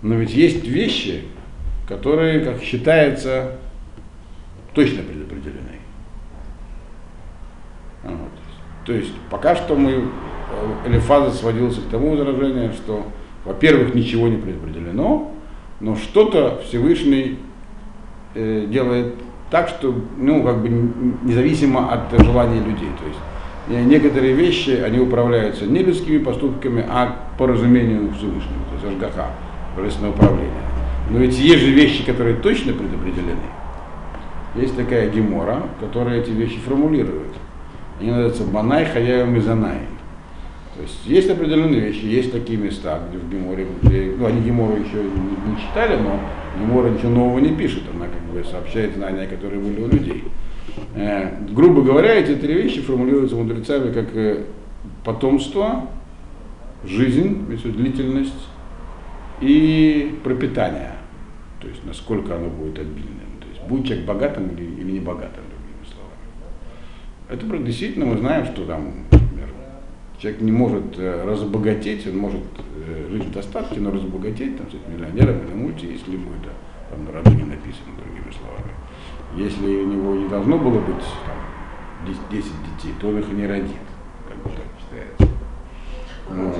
Но 0.00 0.14
ведь 0.14 0.34
есть 0.34 0.66
вещи, 0.66 1.22
которые, 1.88 2.40
как 2.40 2.62
считается, 2.62 3.56
точно 4.72 5.02
предопределены. 5.02 5.78
Вот. 8.04 8.30
То 8.88 8.94
есть 8.94 9.12
пока 9.28 9.54
что 9.54 9.74
мы, 9.74 9.90
э, 9.90 10.00
Элифаза 10.86 11.30
сводился 11.30 11.82
к 11.82 11.90
тому 11.90 12.12
возражению, 12.12 12.72
что, 12.72 13.04
во-первых, 13.44 13.94
ничего 13.94 14.28
не 14.28 14.38
предопределено, 14.38 15.30
но 15.78 15.94
что-то 15.94 16.62
Всевышний 16.66 17.38
э, 18.34 18.64
делает 18.66 19.12
так, 19.50 19.68
что, 19.68 19.94
ну, 20.16 20.42
как 20.42 20.62
бы 20.62 20.70
независимо 21.22 21.92
от 21.92 22.18
желания 22.24 22.60
людей. 22.60 22.88
То 22.98 23.06
есть 23.06 23.18
э, 23.68 23.84
некоторые 23.84 24.32
вещи, 24.32 24.70
они 24.70 24.98
управляются 25.00 25.66
не 25.66 25.80
людскими 25.80 26.16
поступками, 26.16 26.82
а 26.88 27.14
по 27.36 27.46
разумению 27.46 28.10
Всевышнего, 28.14 28.64
то 28.70 28.86
есть 28.86 29.02
Ашгаха, 29.02 29.32
божественное 29.76 30.12
управление. 30.12 30.62
Но 31.10 31.18
ведь 31.18 31.38
есть 31.38 31.62
же 31.62 31.72
вещи, 31.72 32.06
которые 32.06 32.36
точно 32.36 32.72
предопределены. 32.72 33.36
Есть 34.54 34.78
такая 34.78 35.10
гемора, 35.10 35.64
которая 35.78 36.22
эти 36.22 36.30
вещи 36.30 36.58
формулирует. 36.58 37.34
Они 38.00 38.10
называются 38.10 38.44
Банай, 38.44 38.84
Хаяю, 38.84 39.26
Мизанай. 39.26 39.80
То 40.76 40.82
есть 40.82 41.06
есть 41.06 41.28
определенные 41.28 41.80
вещи, 41.80 42.04
есть 42.04 42.30
такие 42.30 42.56
места, 42.56 43.00
где 43.08 43.18
в 43.18 43.28
Геморе, 43.28 43.66
где, 43.82 44.14
ну 44.16 44.26
они 44.26 44.40
Гемору 44.42 44.76
еще 44.76 45.02
не, 45.02 45.50
не 45.50 45.60
читали, 45.60 46.00
но 46.00 46.20
Гемора 46.60 46.90
ничего 46.90 47.10
нового 47.10 47.40
не 47.40 47.56
пишет, 47.56 47.82
она 47.92 48.06
как 48.06 48.22
бы 48.32 48.44
сообщает 48.48 48.94
знания, 48.94 49.26
которые 49.26 49.60
были 49.60 49.80
у 49.80 49.88
людей. 49.88 50.22
Э, 50.94 51.30
грубо 51.50 51.82
говоря, 51.82 52.14
эти 52.14 52.36
три 52.36 52.54
вещи 52.54 52.80
формулируются 52.80 53.34
мудрецами 53.34 53.92
как 53.92 54.14
э, 54.14 54.44
потомство, 55.04 55.88
жизнь, 56.84 57.44
длительность 57.46 58.46
и 59.40 60.16
пропитание. 60.22 60.92
То 61.60 61.66
есть 61.66 61.84
насколько 61.84 62.36
оно 62.36 62.48
будет 62.48 62.78
обильным. 62.78 63.40
То 63.40 63.48
есть 63.48 63.62
будет 63.68 63.86
человек 63.86 64.06
богатым 64.06 64.48
или, 64.50 64.64
или 64.64 64.92
не 64.92 65.00
богатым. 65.00 65.42
Это 67.28 67.46
действительно 67.58 68.06
мы 68.06 68.16
знаем, 68.16 68.46
что 68.46 68.64
там 68.64 69.04
Человек 70.18 70.40
не 70.40 70.50
может 70.50 70.98
э, 70.98 71.24
разбогатеть, 71.24 72.04
он 72.08 72.18
может 72.18 72.42
э, 72.88 73.06
жить 73.08 73.26
в 73.26 73.32
достатке, 73.32 73.78
но 73.78 73.92
разбогатеть, 73.92 74.58
там, 74.58 74.68
стать 74.68 74.88
миллионером 74.88 75.46
или 75.46 75.54
мульти, 75.54 75.86
если 75.86 76.10
ему 76.10 76.30
это 76.32 76.50
там 76.90 77.04
на 77.04 77.12
роду 77.12 77.30
не 77.30 77.44
написано, 77.44 77.94
другими 77.96 78.32
словами. 78.32 78.72
Если 79.36 79.64
у 79.64 79.86
него 79.86 80.16
не 80.16 80.28
должно 80.28 80.58
было 80.58 80.80
быть 80.80 81.04
там, 81.24 82.04
10, 82.04 82.20
10 82.32 82.44
детей, 82.50 82.94
то 83.00 83.08
он 83.08 83.18
их 83.20 83.30
и 83.30 83.32
не 83.32 83.46
родит, 83.46 83.70
как 84.28 84.38
бы 84.38 84.50
так 84.50 84.66
считается. 84.80 85.36
Вот. 86.30 86.56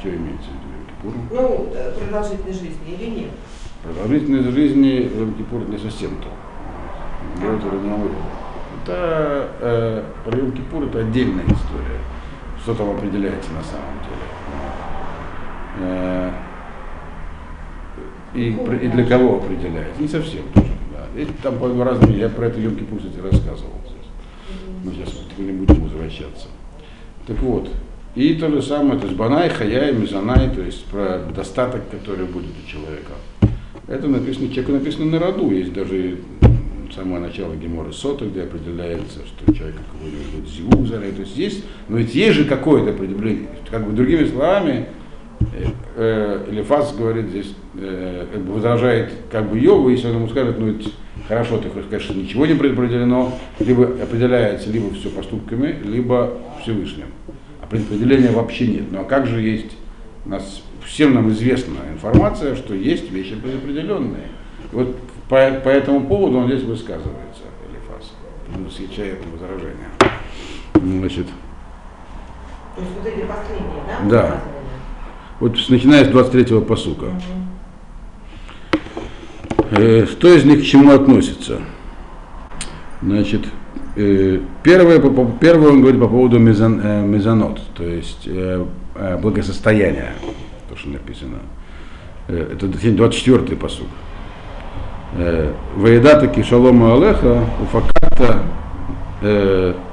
Что 0.00 0.08
имеется 0.08 0.50
в 0.50 1.04
виду 1.06 1.16
Ну, 1.30 1.68
э, 1.72 1.92
продолжительность 1.92 2.60
жизни 2.60 2.94
или 2.98 3.20
нет? 3.20 3.30
Продолжительность 3.84 4.48
жизни 4.48 5.08
Йом-Кипур 5.14 5.70
не 5.70 5.78
совсем 5.78 6.16
то. 6.16 6.45
Говорит, 7.40 7.62
а 7.64 8.08
это 8.86 9.50
э, 9.60 10.02
про 10.24 10.38
Йом 10.38 10.52
Кипур 10.52 10.84
это 10.84 11.00
отдельная 11.00 11.44
история. 11.44 12.00
Что 12.62 12.74
там 12.74 12.90
определяется 12.90 13.50
на 13.52 13.62
самом 13.62 13.98
деле. 14.02 14.26
Э, 15.80 16.30
и, 18.34 18.48
и 18.48 18.88
для 18.88 19.04
кого 19.04 19.38
определяется? 19.38 20.00
Не 20.00 20.08
совсем 20.08 20.42
тоже. 20.54 20.68
Да. 20.92 21.20
И 21.20 21.26
там 21.42 21.58
по 21.58 21.68
разному, 21.84 22.14
я 22.14 22.28
про 22.28 22.46
это 22.46 22.60
Йом 22.60 22.76
Кипур, 22.76 22.98
кстати, 22.98 23.18
рассказывал. 23.18 23.72
Здесь. 23.84 24.84
Но 24.84 24.92
сейчас 24.92 25.14
не 25.38 25.52
будем 25.52 25.82
возвращаться. 25.82 26.48
Так 27.26 27.38
вот, 27.40 27.68
и 28.14 28.34
то 28.34 28.48
же 28.48 28.62
самое, 28.62 28.98
то 28.98 29.06
есть 29.06 29.18
Банай, 29.18 29.48
Хаяй, 29.48 29.92
Мизанай, 29.92 30.48
то 30.48 30.62
есть 30.62 30.84
про 30.86 31.18
достаток, 31.34 31.82
который 31.90 32.26
будет 32.26 32.52
у 32.64 32.70
человека. 32.70 33.12
Это 33.88 34.08
написано, 34.08 34.48
человеку 34.48 34.72
написано 34.72 35.06
на 35.06 35.18
роду, 35.18 35.50
есть 35.50 35.72
даже 35.72 36.18
самое 36.92 37.20
начало 37.20 37.54
Гемора 37.54 37.92
Сота, 37.92 38.26
где 38.26 38.42
определяется, 38.42 39.20
что 39.26 39.54
человек 39.54 39.76
какой-нибудь 39.92 40.50
зивук 40.50 40.86
зарей. 40.86 41.12
То 41.12 41.20
есть 41.20 41.36
есть, 41.36 41.64
но 41.88 41.98
ведь 41.98 42.14
есть 42.14 42.34
же 42.36 42.44
какое-то 42.44 42.90
определение. 42.90 43.48
Как 43.70 43.86
бы 43.86 43.92
другими 43.92 44.26
словами, 44.26 44.86
э, 45.40 45.66
э, 45.96 46.46
Элифас 46.50 46.94
говорит 46.94 47.28
здесь, 47.28 47.54
э, 47.74 48.26
возражает 48.48 49.12
как 49.30 49.50
бы 49.50 49.58
Йову, 49.58 49.88
если 49.88 50.08
он 50.08 50.16
ему 50.16 50.28
скажет, 50.28 50.58
ну 50.58 50.74
хорошо, 51.28 51.58
ты 51.58 51.68
хочешь 51.68 51.86
сказать, 51.86 52.02
что 52.02 52.14
ничего 52.14 52.46
не 52.46 52.54
предопределено, 52.54 53.32
либо 53.58 53.84
определяется 53.84 54.70
либо 54.70 54.92
все 54.94 55.10
поступками, 55.10 55.76
либо 55.84 56.38
Всевышним. 56.62 57.06
А 57.62 57.66
предопределения 57.66 58.30
вообще 58.30 58.66
нет. 58.66 58.84
Ну 58.90 59.00
а 59.00 59.04
как 59.04 59.26
же 59.26 59.40
есть, 59.40 59.76
у 60.24 60.28
нас 60.28 60.62
всем 60.84 61.14
нам 61.14 61.30
известна 61.30 61.78
информация, 61.92 62.54
что 62.56 62.74
есть 62.74 63.10
вещи 63.10 63.34
предопределенные. 63.34 64.28
Вот 64.72 64.96
по, 65.28 65.36
по 65.36 65.68
этому 65.68 66.06
поводу 66.06 66.38
он 66.38 66.46
здесь 66.48 66.62
высказывается, 66.62 67.42
Элифас, 67.68 68.12
съезжает 68.74 69.24
на 69.24 69.32
возражение. 69.32 69.88
Значит, 70.74 71.26
То 72.76 72.82
есть 72.82 72.92
вот 72.96 73.06
эти 73.06 73.24
последние, 73.26 73.82
да? 73.86 74.08
Да. 74.08 74.40
Вот 75.40 75.56
начиная 75.68 76.04
с 76.04 76.08
23-го 76.08 76.60
посука. 76.62 77.04
Угу. 77.04 77.46
Э, 79.72 80.06
что 80.06 80.34
из 80.34 80.44
них 80.44 80.62
к 80.62 80.64
чему 80.64 80.92
относится? 80.92 81.60
Значит, 83.02 83.42
э, 83.96 84.40
первое, 84.62 85.00
по, 85.00 85.26
первое 85.40 85.70
он 85.70 85.80
говорит 85.80 86.00
по 86.00 86.08
поводу 86.08 86.38
мезон, 86.38 86.80
э, 86.82 87.04
мезонот, 87.04 87.60
то 87.74 87.84
есть 87.84 88.22
э, 88.26 88.64
э 88.94 89.18
благосостояния, 89.18 90.12
то, 90.68 90.76
что 90.76 90.88
написано. 90.88 91.38
Э, 92.28 92.52
это 92.52 92.66
24-й 92.66 93.56
посук. 93.56 93.88
Э, 93.88 94.05
Ваедата 95.76 96.28
кишалома 96.28 96.94
алеха 96.94 97.44
уфаката 97.62 98.42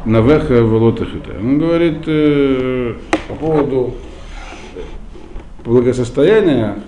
навеха 0.06 0.54
велотахита. 0.54 1.32
Он 1.40 1.58
говорит 1.58 2.04
э, 2.08 2.96
по 3.30 3.36
поводу 3.36 3.94
благосостояния, 5.64 6.80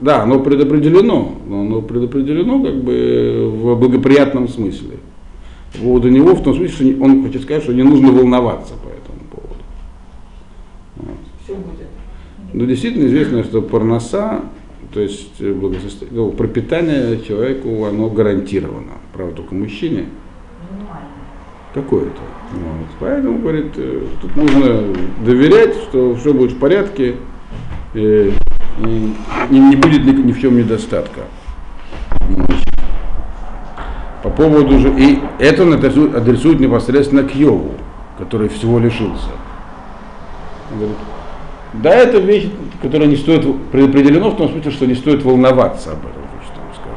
да, 0.00 0.22
оно 0.22 0.40
предопределено, 0.40 1.36
но 1.46 1.60
оно 1.62 1.82
предопределено 1.82 2.62
как 2.62 2.76
бы 2.82 3.50
в 3.52 3.76
благоприятном 3.76 4.48
смысле. 4.48 4.98
По 5.72 5.78
поводу 5.78 6.10
него 6.10 6.34
в 6.34 6.42
том 6.42 6.54
смысле, 6.54 6.92
что 6.94 7.04
он 7.04 7.24
хочет 7.24 7.42
сказать, 7.42 7.62
что 7.62 7.72
не 7.72 7.82
нужно 7.82 8.12
волноваться 8.12 8.74
по 8.74 8.88
этому 8.88 9.26
поводу. 9.30 9.62
Вот. 10.96 11.16
Все 11.42 11.54
будет. 11.54 11.88
Но 12.52 12.64
действительно 12.66 13.06
известно, 13.06 13.42
что 13.42 13.62
парноса 13.62 14.42
то 14.92 15.00
есть 15.00 15.40
э, 15.40 15.52
благосостояние, 15.52 16.20
ну, 16.20 16.30
пропитание 16.30 17.20
человеку, 17.22 17.84
оно 17.84 18.08
гарантировано. 18.10 18.92
Правда, 19.12 19.36
только 19.36 19.54
мужчине. 19.54 20.06
Какое-то. 21.74 22.20
Вот. 22.52 22.86
Поэтому, 23.00 23.38
говорит, 23.38 23.72
э, 23.76 24.02
тут 24.20 24.36
нужно 24.36 24.94
доверять, 25.24 25.74
что 25.76 26.14
все 26.16 26.32
будет 26.32 26.52
в 26.52 26.58
порядке, 26.58 27.16
э, 27.94 28.30
и 28.78 29.12
не, 29.50 29.60
не 29.60 29.76
будет 29.76 30.04
ни, 30.04 30.12
ни 30.12 30.32
в 30.32 30.40
чем 30.40 30.56
недостатка. 30.56 31.22
По 34.22 34.30
поводу 34.30 34.78
же, 34.78 34.92
и 34.98 35.20
это 35.38 35.62
он 35.62 35.74
адресует 35.74 36.60
непосредственно 36.60 37.22
к 37.22 37.34
Йову, 37.34 37.74
который 38.18 38.48
всего 38.48 38.78
лишился. 38.78 39.30
Он 40.72 40.78
говорит, 40.78 40.96
да, 41.82 41.94
это 41.94 42.18
вещь, 42.18 42.48
которая 42.80 43.08
не 43.08 43.16
стоит, 43.16 43.44
предопределено 43.70 44.30
в 44.30 44.36
том 44.36 44.50
смысле, 44.50 44.70
что 44.70 44.86
не 44.86 44.94
стоит 44.94 45.24
волноваться 45.24 45.92
об 45.92 45.98
этом, 45.98 46.22
что 46.44 46.60
вам 46.60 46.72
сказать. 46.74 46.92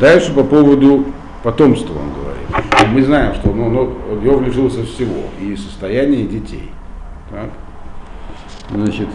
Дальше 0.00 0.32
по 0.34 0.44
поводу 0.44 1.06
потомства 1.42 1.94
он 1.94 2.12
говорит. 2.12 2.92
Мы 2.92 3.02
знаем, 3.02 3.34
что 3.34 3.52
ну, 3.52 3.70
ну, 3.70 4.20
Йов 4.22 4.42
лишился 4.42 4.84
всего, 4.84 5.22
и 5.40 5.56
состояния, 5.56 6.22
и 6.22 6.26
детей. 6.26 6.70
Так? 7.30 7.50
Значит, 8.70 9.08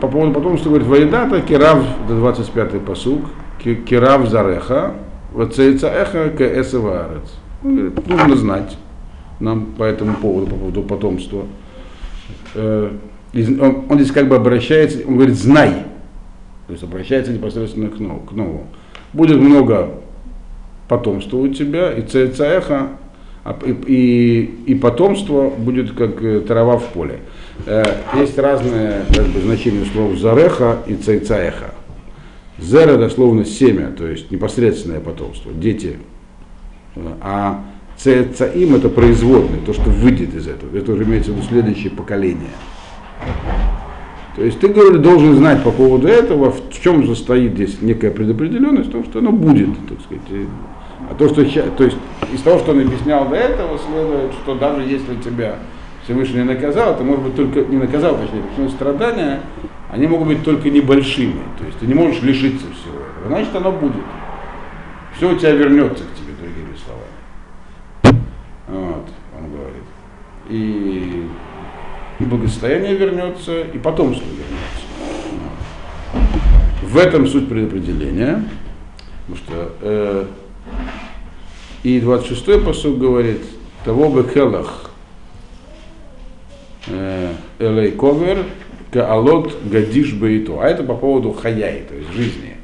по 0.00 0.08
поводу 0.08 0.32
потомства 0.32 0.68
говорит, 0.70 0.86
Вайдата, 0.86 1.40
Кирав, 1.40 1.84
25-й 2.08 2.80
посуг, 2.80 3.22
Кирав 3.62 4.28
Зареха, 4.28 4.94
Вацейца 5.32 5.88
Эха, 5.88 6.30
Кэсэваарец. 6.30 7.34
Нужно 7.62 8.36
знать 8.36 8.76
нам 9.40 9.66
по 9.78 9.84
этому 9.84 10.14
поводу, 10.14 10.46
по 10.46 10.56
поводу 10.56 10.82
потомства. 10.82 11.44
Э, 12.54 12.90
он, 13.34 13.98
здесь 13.98 14.12
как 14.12 14.28
бы 14.28 14.36
обращается, 14.36 15.00
он 15.06 15.16
говорит, 15.16 15.36
знай, 15.36 15.84
то 16.66 16.72
есть 16.72 16.82
обращается 16.82 17.32
непосредственно 17.32 17.88
к 17.90 17.98
Нову. 17.98 18.20
К 18.20 18.32
нову. 18.32 18.64
Будет 19.12 19.38
много 19.38 19.90
потомства 20.88 21.38
у 21.38 21.48
тебя, 21.48 21.92
и 21.92 22.02
цецаэха, 22.02 22.88
а, 23.44 23.58
и, 23.64 23.72
и, 23.72 24.72
и 24.72 24.74
потомство 24.74 25.50
будет 25.50 25.92
как 25.92 26.22
э, 26.22 26.40
трава 26.40 26.78
в 26.78 26.84
поле. 26.88 27.20
Э, 27.66 27.82
есть 28.16 28.38
разные 28.38 29.02
как 29.14 29.26
бы, 29.26 29.40
значения 29.40 29.84
слов 29.84 30.16
зареха 30.18 30.78
и 30.86 30.94
цейцаэха. 30.94 31.74
Зера 32.58 32.96
дословно 32.96 33.44
семя, 33.44 33.92
то 33.96 34.06
есть 34.06 34.30
непосредственное 34.30 35.00
потомство, 35.00 35.52
дети. 35.52 35.98
А 37.20 37.64
Цецаим 37.96 38.74
это 38.74 38.88
производный, 38.88 39.58
то, 39.64 39.72
что 39.72 39.88
выйдет 39.90 40.34
из 40.34 40.48
этого. 40.48 40.76
Это 40.76 40.92
уже 40.92 41.04
имеется 41.04 41.32
в 41.32 41.36
виду 41.36 41.46
следующее 41.46 41.90
поколение. 41.90 42.50
То 44.36 44.42
есть 44.42 44.58
ты, 44.58 44.68
говоришь, 44.68 45.00
должен 45.00 45.36
знать 45.36 45.62
по 45.62 45.70
поводу 45.70 46.08
этого, 46.08 46.50
в 46.50 46.82
чем 46.82 47.06
состоит 47.06 47.52
здесь 47.52 47.80
некая 47.82 48.10
предопределенность, 48.10 48.88
в 48.88 48.92
том, 48.92 49.04
что 49.04 49.20
оно 49.20 49.30
будет, 49.30 49.68
так 49.88 49.98
сказать. 50.00 50.48
А 51.08 51.14
то, 51.14 51.28
что 51.28 51.44
то 51.44 51.84
есть 51.84 51.96
из 52.32 52.40
того, 52.40 52.58
что 52.58 52.72
он 52.72 52.80
объяснял 52.80 53.28
до 53.28 53.36
этого, 53.36 53.78
следует, 53.78 54.32
что 54.32 54.54
даже 54.56 54.82
если 54.82 55.14
тебя 55.16 55.58
Всевышний 56.02 56.42
наказал, 56.42 56.98
ты, 56.98 57.04
может 57.04 57.24
быть, 57.24 57.36
только 57.36 57.60
не 57.70 57.76
наказал, 57.76 58.16
точнее, 58.16 58.42
потому 58.50 58.68
страдания, 58.70 59.40
они 59.90 60.06
могут 60.06 60.28
быть 60.28 60.42
только 60.42 60.68
небольшими. 60.68 61.40
То 61.58 61.64
есть 61.66 61.78
ты 61.78 61.86
не 61.86 61.94
можешь 61.94 62.20
лишиться 62.22 62.66
всего. 62.66 63.02
Значит, 63.26 63.54
оно 63.54 63.70
будет. 63.70 64.02
Все 65.16 65.30
у 65.32 65.36
тебя 65.36 65.52
вернется 65.52 66.02
к. 66.02 66.13
Вот, 68.74 69.06
он 69.38 69.52
говорит. 69.52 69.84
И, 70.50 71.28
и 72.18 72.24
благосостояние 72.24 72.96
вернется, 72.96 73.60
и 73.60 73.78
потомство 73.78 74.24
вернется. 74.24 74.84
В 76.82 76.96
этом 76.98 77.26
суть 77.28 77.48
предопределения. 77.48 78.44
Потому 79.26 79.36
что 79.36 79.72
э, 79.80 80.26
И 81.84 82.00
26-й 82.00 82.64
посуд 82.64 82.98
говорит, 82.98 83.42
того 83.84 84.10
бы 84.10 84.24
келах 84.24 84.90
э, 86.88 87.32
элей 87.60 87.92
ковер 87.92 88.44
каалот 88.90 89.56
гадиш 89.64 90.14
бейту. 90.14 90.60
А 90.60 90.66
это 90.66 90.82
по 90.82 90.94
поводу 90.94 91.32
хаяй, 91.32 91.84
то 91.88 91.94
есть 91.94 92.12
жизни, 92.12 92.56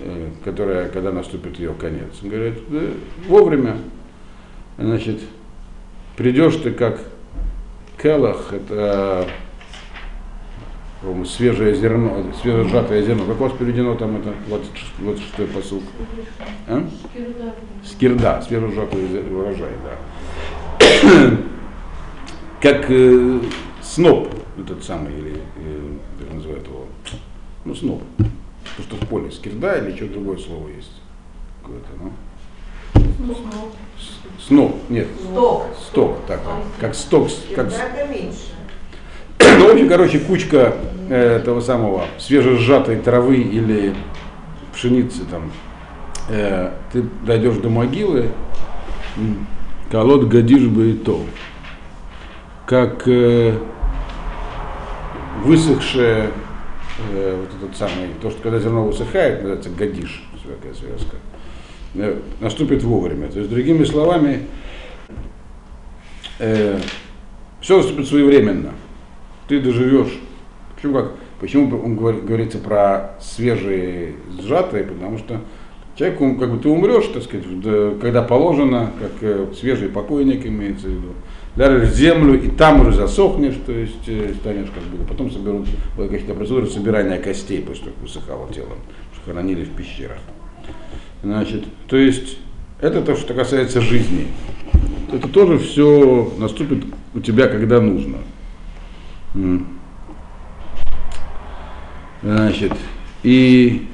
э, 0.00 0.28
которая, 0.44 0.88
когда 0.88 1.10
наступит 1.10 1.58
ее 1.58 1.74
конец. 1.74 2.12
Он 2.22 2.28
говорит, 2.28 2.54
да, 2.68 2.80
вовремя, 3.28 3.76
значит, 4.78 5.20
придешь 6.16 6.56
ты 6.56 6.70
как 6.70 7.00
келах, 8.00 8.52
это 8.52 9.28
свежее 11.24 11.74
зерно, 11.74 12.24
свежесжатое 12.40 13.02
зерно. 13.02 13.24
Как 13.26 13.40
у 13.40 13.44
вас 13.44 13.52
переведено 13.52 13.94
там 13.94 14.16
это 14.16 14.34
26-й 14.48 15.46
посуд? 15.46 15.82
А? 16.66 16.84
Скирда, 17.84 18.42
свежесжатый 18.42 19.32
урожай, 19.32 19.72
да. 19.84 21.36
как 22.60 22.90
э, 22.90 23.40
сноп, 23.82 24.28
этот 24.58 24.82
самый, 24.82 25.12
или 25.12 25.36
э, 25.56 25.96
как 26.18 26.34
называют 26.34 26.66
его, 26.66 26.86
ну 27.64 27.74
сноп, 27.74 28.02
то, 28.76 28.82
что 28.82 28.96
в 28.96 29.08
поле, 29.08 29.30
скирда 29.30 29.78
или 29.78 29.94
что 29.94 30.08
другое 30.08 30.38
слово 30.38 30.68
есть. 30.68 31.02
Какое-то, 31.62 31.88
ну. 32.02 32.12
Сноп, 34.46 34.76
нет. 34.88 35.08
Сток. 35.32 35.66
Сток, 35.88 36.18
так, 36.28 36.40
как 36.80 36.94
сток, 36.94 37.28
как, 37.54 37.68
ну, 39.58 39.68
в 39.68 39.70
общем, 39.72 39.88
короче, 39.88 40.18
кучка 40.18 40.74
э, 41.08 41.36
этого 41.36 41.60
самого 41.60 42.04
свежесжатой 42.18 42.96
травы 42.96 43.36
или 43.38 43.94
пшеницы 44.72 45.24
там. 45.30 45.50
Э, 46.28 46.72
ты 46.92 47.02
дойдешь 47.24 47.56
до 47.56 47.70
могилы, 47.70 48.30
колод 49.90 50.28
гадишь 50.28 50.66
бы 50.66 50.90
и 50.90 50.92
то. 50.92 51.24
Как 52.66 53.08
э, 53.08 53.58
высохшее 55.42 56.30
э, 57.10 57.40
вот 57.40 57.56
этот 57.56 57.76
самый, 57.76 58.10
то, 58.20 58.30
что 58.30 58.42
когда 58.42 58.58
зерно 58.58 58.84
высыхает, 58.84 59.42
называется 59.42 59.70
такая 59.70 60.74
связка, 60.74 61.16
э, 61.16 61.35
наступит 62.40 62.82
вовремя. 62.82 63.28
То 63.28 63.38
есть, 63.38 63.50
другими 63.50 63.84
словами, 63.84 64.42
э, 66.38 66.78
все 67.60 67.76
наступит 67.78 68.08
своевременно 68.08 68.72
ты 69.48 69.60
доживешь. 69.60 70.18
Почему 70.74 70.94
как? 70.94 71.12
Почему 71.40 71.78
он 71.78 71.96
говорит, 71.96 72.24
говорится 72.24 72.58
про 72.58 73.16
свежие 73.20 74.14
сжатые? 74.40 74.84
Потому 74.84 75.18
что 75.18 75.42
человек, 75.94 76.20
он, 76.20 76.38
как 76.38 76.50
бы 76.50 76.58
ты 76.58 76.68
умрешь, 76.68 77.06
так 77.12 77.22
сказать, 77.22 77.60
да, 77.60 77.92
когда 78.00 78.22
положено, 78.22 78.90
как 78.98 79.12
э, 79.20 79.46
свежий 79.58 79.88
покойник 79.88 80.46
имеется 80.46 80.86
в 80.86 80.90
виду. 80.90 81.08
Ляжешь 81.56 81.90
в 81.90 81.94
землю, 81.94 82.42
и 82.42 82.48
там 82.48 82.80
уже 82.80 82.92
засохнешь, 82.92 83.56
то 83.64 83.72
есть 83.72 84.08
э, 84.08 84.34
станешь 84.40 84.68
как 84.70 84.82
бы, 84.84 85.06
потом 85.06 85.30
соберут 85.30 85.66
какие-то 85.96 86.34
процедуры 86.34 86.66
собирания 86.66 87.18
костей, 87.18 87.60
после 87.60 87.84
того, 87.84 87.94
как 87.94 88.02
высыхало 88.02 88.52
тело, 88.52 88.72
что 89.14 89.30
хранили 89.30 89.64
в 89.64 89.70
пещерах. 89.70 90.18
Значит, 91.26 91.64
то 91.88 91.96
есть 91.96 92.38
это 92.80 93.02
то, 93.02 93.16
что 93.16 93.34
касается 93.34 93.80
жизни. 93.80 94.28
Это 95.12 95.26
тоже 95.26 95.58
все 95.58 96.32
наступит 96.38 96.84
у 97.14 97.18
тебя, 97.18 97.48
когда 97.48 97.80
нужно. 97.80 98.18
Значит, 102.22 102.72
и 103.24 103.88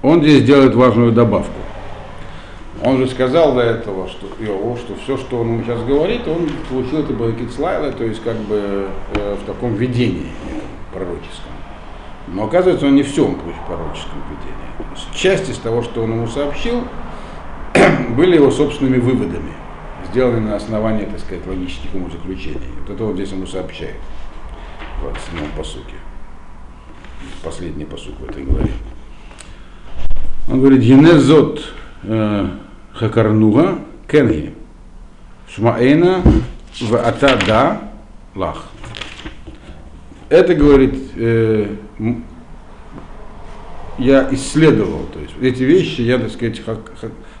он 0.00 0.22
здесь 0.22 0.42
делает 0.44 0.74
важную 0.74 1.12
добавку. 1.12 1.52
Он 2.82 2.96
же 2.96 3.06
сказал 3.08 3.54
до 3.54 3.60
этого, 3.60 4.08
что 4.08 4.26
Иову, 4.42 4.78
что 4.78 4.94
все, 5.04 5.18
что 5.18 5.40
он 5.40 5.62
сейчас 5.64 5.82
говорит, 5.82 6.26
он 6.26 6.48
получил 6.70 7.00
это 7.00 7.12
Балакицлайла, 7.12 7.92
то 7.92 8.04
есть 8.04 8.22
как 8.22 8.38
бы 8.38 8.88
э, 9.16 9.36
в 9.42 9.46
таком 9.46 9.74
видении 9.74 10.28
пророческом. 10.94 11.61
Но 12.28 12.44
оказывается, 12.44 12.86
он 12.86 12.94
не 12.94 13.02
все 13.02 13.26
он 13.26 13.34
получил 13.34 13.62
в 13.62 13.66
пророческом 13.66 14.22
видении. 14.30 15.14
Часть 15.14 15.48
из 15.48 15.58
того, 15.58 15.82
что 15.82 16.02
он 16.02 16.12
ему 16.12 16.26
сообщил, 16.26 16.84
были 18.16 18.36
его 18.36 18.50
собственными 18.50 18.98
выводами, 18.98 19.52
сделанными 20.10 20.48
на 20.48 20.56
основании, 20.56 21.04
так 21.04 21.20
сказать, 21.20 21.46
логических 21.46 21.94
умозаключений. 21.94 22.60
Вот 22.80 22.94
это 22.94 23.04
он 23.04 23.14
здесь 23.14 23.32
ему 23.32 23.46
сообщает 23.46 23.96
в 24.98 25.02
27 25.02 25.38
посуке. 25.56 25.94
Последний 27.42 27.84
посук 27.84 28.18
в 28.20 28.30
этой 28.30 28.44
главе. 28.44 28.70
Он 30.48 30.60
говорит, 30.60 30.82
Енезот 30.82 31.62
э, 32.02 32.48
Хакарнуга 32.94 33.78
Кенги 34.08 34.54
Шмаэна 35.54 36.22
в 36.80 36.94
Атада 36.96 37.80
Лах. 38.34 38.66
Это, 40.28 40.54
говорит, 40.54 40.94
э, 41.14 41.76
я 43.98 44.28
исследовал, 44.32 45.06
то 45.12 45.20
есть 45.20 45.34
эти 45.40 45.62
вещи 45.62 46.00
я, 46.00 46.18
так 46.18 46.30
сказать, 46.30 46.60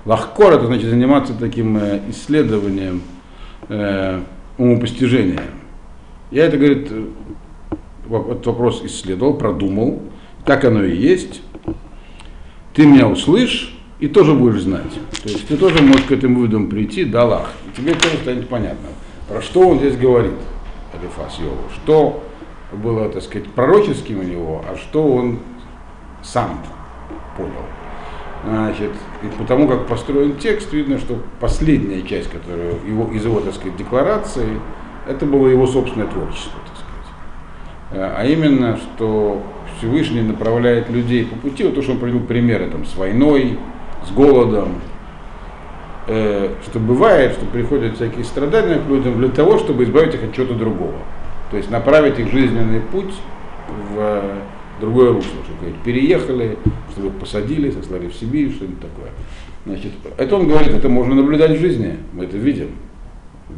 лахкор, 0.04 0.54
это 0.54 0.66
значит 0.66 0.90
заниматься 0.90 1.34
таким 1.34 1.76
э, 1.78 2.00
исследованием, 2.10 3.02
э, 3.68 4.20
умопостижением. 4.58 5.40
Я 6.30 6.46
это, 6.46 6.56
говорит, 6.56 6.88
э, 6.90 7.04
этот 8.30 8.46
вопрос 8.46 8.82
исследовал, 8.84 9.34
продумал, 9.34 10.02
так 10.44 10.64
оно 10.64 10.84
и 10.84 10.96
есть. 10.96 11.42
Ты 12.74 12.86
меня 12.86 13.08
услышь 13.08 13.74
и 14.00 14.08
тоже 14.08 14.34
будешь 14.34 14.62
знать. 14.62 14.92
То 15.22 15.28
есть 15.28 15.46
ты 15.46 15.56
тоже 15.56 15.82
можешь 15.82 16.04
к 16.04 16.12
этим 16.12 16.34
выводам 16.34 16.68
прийти, 16.68 17.04
да 17.04 17.24
лах. 17.24 17.52
И 17.66 17.76
тебе 17.76 17.94
тоже 17.94 18.16
станет 18.22 18.48
понятно, 18.48 18.88
про 19.28 19.40
что 19.40 19.68
он 19.68 19.78
здесь 19.78 19.96
говорит, 19.96 20.32
Алифас 20.94 21.38
Йову, 21.38 21.56
что 21.76 22.22
было, 22.76 23.08
так 23.08 23.22
сказать, 23.22 23.48
пророческим 23.50 24.20
у 24.20 24.22
него, 24.22 24.64
а 24.68 24.76
что 24.76 25.06
он 25.06 25.38
сам 26.22 26.58
понял. 27.36 27.50
Значит, 28.44 28.90
и 29.22 29.26
потому 29.38 29.68
как 29.68 29.86
построен 29.86 30.36
текст, 30.36 30.72
видно, 30.72 30.98
что 30.98 31.18
последняя 31.38 32.02
часть, 32.02 32.28
которую 32.30 32.74
его, 32.86 33.08
из 33.12 33.24
его, 33.24 33.40
так 33.40 33.54
сказать, 33.54 33.76
декларации, 33.76 34.58
это 35.08 35.26
было 35.26 35.46
его 35.46 35.66
собственное 35.66 36.08
творчество, 36.08 36.58
так 36.66 36.76
сказать. 36.76 38.02
Э, 38.02 38.14
А 38.18 38.24
именно, 38.24 38.76
что 38.76 39.42
Всевышний 39.78 40.22
направляет 40.22 40.90
людей 40.90 41.24
по 41.24 41.36
пути, 41.36 41.64
вот 41.64 41.74
то, 41.76 41.82
что 41.82 41.92
он 41.92 41.98
привел 41.98 42.20
примеры 42.20 42.68
там, 42.68 42.84
с 42.84 42.96
войной, 42.96 43.58
с 44.04 44.12
голодом, 44.12 44.74
э, 46.08 46.50
что 46.64 46.80
бывает, 46.80 47.32
что 47.32 47.46
приходят 47.46 47.94
всякие 47.94 48.24
страдания 48.24 48.80
к 48.80 48.88
людям 48.88 49.18
для 49.18 49.28
того, 49.28 49.58
чтобы 49.58 49.84
избавить 49.84 50.14
их 50.14 50.24
от 50.24 50.34
чего-то 50.34 50.54
другого. 50.54 50.94
То 51.52 51.58
есть 51.58 51.70
направить 51.70 52.18
их 52.18 52.32
жизненный 52.32 52.80
путь 52.80 53.12
в 53.68 53.98
э, 53.98 54.40
другое 54.80 55.12
русло, 55.12 55.34
чтобы 55.44 55.60
говорить, 55.60 55.82
переехали, 55.82 56.56
чтобы 56.92 57.08
их 57.08 57.14
посадили, 57.16 57.70
сослали 57.70 58.08
в 58.08 58.14
Сибирь, 58.14 58.50
что-нибудь 58.50 58.80
такое. 58.80 59.10
Значит, 59.66 59.92
это 60.16 60.34
он 60.34 60.48
говорит, 60.48 60.70
это 60.74 60.88
можно 60.88 61.14
наблюдать 61.14 61.50
в 61.50 61.60
жизни, 61.60 61.98
мы 62.14 62.24
это 62.24 62.38
видим. 62.38 62.70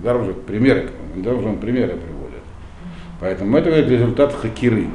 Даже 0.03 0.33
примеры, 0.33 0.91
даже 1.15 1.47
он 1.47 1.59
примеры 1.59 1.97
приводит. 1.97 2.43
Поэтому 3.21 3.57
это 3.57 3.71
говорит 3.71 3.89
результат 3.89 4.35
хакиры, 4.35 4.89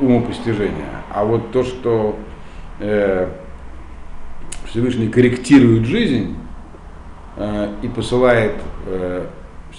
умопостижения. 0.00 1.02
А 1.12 1.26
вот 1.26 1.52
то, 1.52 1.62
что 1.62 2.18
э, 2.78 3.28
Всевышний 4.64 5.08
корректирует 5.08 5.84
жизнь 5.84 6.36
э, 7.36 7.74
и 7.82 7.88
посылает 7.88 8.54
э, 8.86 9.26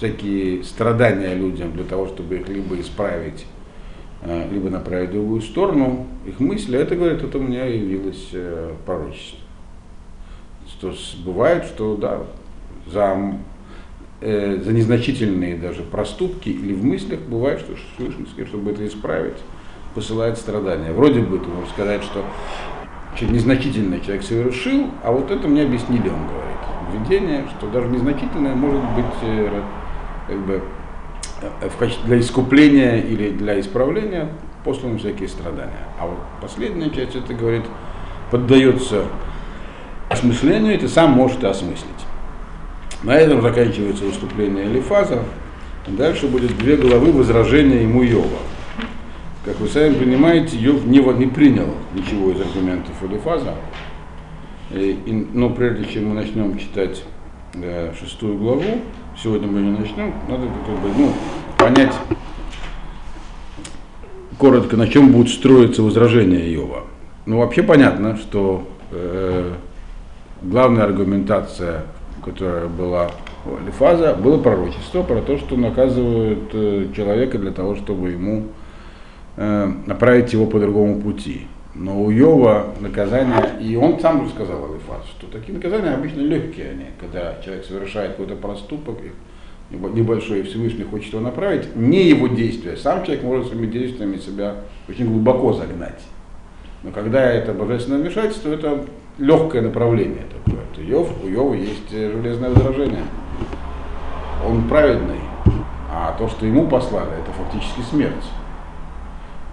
всякие 0.02 0.64
страдания 0.64 1.34
людям 1.34 1.72
для 1.72 1.84
того, 1.84 2.08
чтобы 2.08 2.36
их 2.36 2.48
либо 2.48 2.80
исправить, 2.80 3.46
э, 4.22 4.48
либо 4.50 4.68
направить 4.68 5.10
в 5.10 5.12
другую 5.12 5.42
сторону, 5.42 6.08
их 6.26 6.40
мысли, 6.40 6.76
это, 6.76 6.96
говорит, 6.96 7.22
это 7.22 7.38
у 7.38 7.42
меня 7.42 7.66
явилось 7.66 8.30
э, 8.32 8.72
пророчество. 8.84 9.38
Что 10.66 10.92
бывает, 11.24 11.64
что 11.66 11.96
да, 11.96 12.22
за, 12.90 13.38
э, 14.20 14.60
за 14.60 14.72
незначительные 14.72 15.56
даже 15.56 15.82
проступки 15.82 16.48
или 16.48 16.72
в 16.72 16.84
мыслях 16.84 17.20
бывает, 17.20 17.60
что 17.60 17.74
Всевышний, 17.94 18.26
чтобы 18.44 18.72
это 18.72 18.84
исправить, 18.84 19.38
посылает 19.94 20.36
страдания. 20.36 20.90
Вроде 20.92 21.20
бы 21.20 21.38
ты 21.38 21.46
можешь 21.48 21.70
сказать, 21.70 22.02
что 22.02 22.24
что 23.14 23.26
незначительное 23.26 24.00
человек 24.00 24.24
совершил, 24.24 24.86
а 25.04 25.12
вот 25.12 25.30
это 25.30 25.46
мне 25.46 25.62
объяснили, 25.64 26.08
он 26.08 26.26
говорит. 26.26 27.08
Видение, 27.08 27.44
что 27.58 27.68
даже 27.68 27.88
незначительное 27.88 28.54
может 28.54 28.82
быть 28.94 29.04
э, 29.22 29.62
как 30.26 30.38
бы, 30.46 30.62
э, 31.40 31.68
в 31.68 31.76
качестве 31.76 32.04
для 32.06 32.20
искупления 32.20 33.00
или 33.00 33.30
для 33.30 33.60
исправления 33.60 34.28
посланы 34.64 34.98
всякие 34.98 35.28
страдания. 35.28 35.86
А 35.98 36.06
вот 36.06 36.18
последняя 36.40 36.90
часть, 36.90 37.16
это 37.16 37.34
говорит, 37.34 37.64
поддается 38.30 39.04
осмыслению, 40.08 40.74
и 40.74 40.78
ты 40.78 40.88
сам 40.88 41.12
можешь 41.12 41.38
это 41.38 41.50
осмыслить. 41.50 41.88
На 43.02 43.16
этом 43.16 43.42
заканчивается 43.42 44.04
выступление 44.04 44.66
Элифаза. 44.66 45.24
Дальше 45.86 46.28
будет 46.28 46.56
две 46.58 46.76
главы 46.76 47.10
возражения 47.12 47.82
ему 47.82 48.02
Йова. 48.02 48.38
Как 49.44 49.58
вы 49.58 49.66
сами 49.66 49.94
понимаете, 49.94 50.56
Йов 50.56 50.84
не, 50.84 50.98
не 50.98 51.26
принял 51.26 51.74
ничего 51.94 52.30
из 52.30 52.40
аргументов 52.40 52.94
Элифаза. 53.02 53.56
И, 54.70 55.00
и, 55.04 55.12
но 55.32 55.50
прежде 55.50 55.84
чем 55.84 56.10
мы 56.10 56.14
начнем 56.14 56.56
читать 56.56 57.02
э, 57.54 57.92
шестую 57.98 58.38
главу, 58.38 58.62
сегодня 59.22 59.46
мы 59.46 59.60
не 59.60 59.70
начнем, 59.70 60.12
надо 60.28 60.46
как 60.66 60.78
бы, 60.80 60.88
ну, 60.96 61.12
понять 61.58 61.92
коротко, 64.38 64.76
на 64.76 64.88
чем 64.88 65.12
будет 65.12 65.28
строиться 65.28 65.82
возражение 65.82 66.52
Иова. 66.54 66.84
Ну, 67.26 67.38
вообще 67.38 67.62
понятно, 67.62 68.16
что 68.16 68.66
э, 68.90 69.52
главная 70.42 70.84
аргументация, 70.84 71.82
которая 72.24 72.66
была 72.66 73.12
у 73.46 73.56
Алифаза, 73.62 74.14
было 74.14 74.38
пророчество 74.38 75.02
про 75.02 75.20
то, 75.20 75.38
что 75.38 75.56
наказывают 75.56 76.50
э, 76.52 76.88
человека 76.96 77.38
для 77.38 77.52
того, 77.52 77.76
чтобы 77.76 78.10
ему 78.10 78.48
э, 79.36 79.72
направить 79.86 80.32
его 80.32 80.46
по 80.46 80.58
другому 80.58 81.00
пути. 81.00 81.46
Но 81.74 82.02
у 82.02 82.10
Йова 82.10 82.74
наказание, 82.80 83.58
и 83.60 83.76
он 83.76 83.98
сам 83.98 84.26
же 84.26 84.30
сказал 84.30 84.64
Алифаз, 84.64 85.06
что 85.06 85.26
такие 85.26 85.54
наказания 85.54 85.94
обычно 85.94 86.20
легкие 86.20 86.70
они, 86.70 86.86
когда 87.00 87.36
человек 87.42 87.64
совершает 87.64 88.12
какой-то 88.12 88.36
проступок, 88.36 88.98
небольшой, 89.70 90.40
и 90.40 90.42
Всевышний 90.42 90.84
хочет 90.84 91.14
его 91.14 91.22
направить, 91.22 91.74
не 91.74 92.08
его 92.08 92.28
действия. 92.28 92.76
Сам 92.76 93.04
человек 93.04 93.24
может 93.24 93.46
своими 93.46 93.66
действиями 93.66 94.18
себя 94.18 94.56
очень 94.86 95.06
глубоко 95.06 95.54
загнать. 95.54 96.02
Но 96.82 96.90
когда 96.90 97.22
это 97.30 97.54
божественное 97.54 98.00
вмешательство, 98.00 98.50
это 98.50 98.84
легкое 99.16 99.62
направление 99.62 100.24
такое. 100.44 100.60
Это 100.72 100.82
Йов, 100.82 101.10
у 101.24 101.26
Йова 101.26 101.54
есть 101.54 101.90
железное 101.90 102.50
возражение. 102.50 103.04
Он 104.46 104.68
праведный, 104.68 105.20
а 105.90 106.14
то, 106.18 106.28
что 106.28 106.44
ему 106.44 106.66
послали, 106.66 107.12
это 107.12 107.32
фактически 107.32 107.80
смерть. 107.88 108.24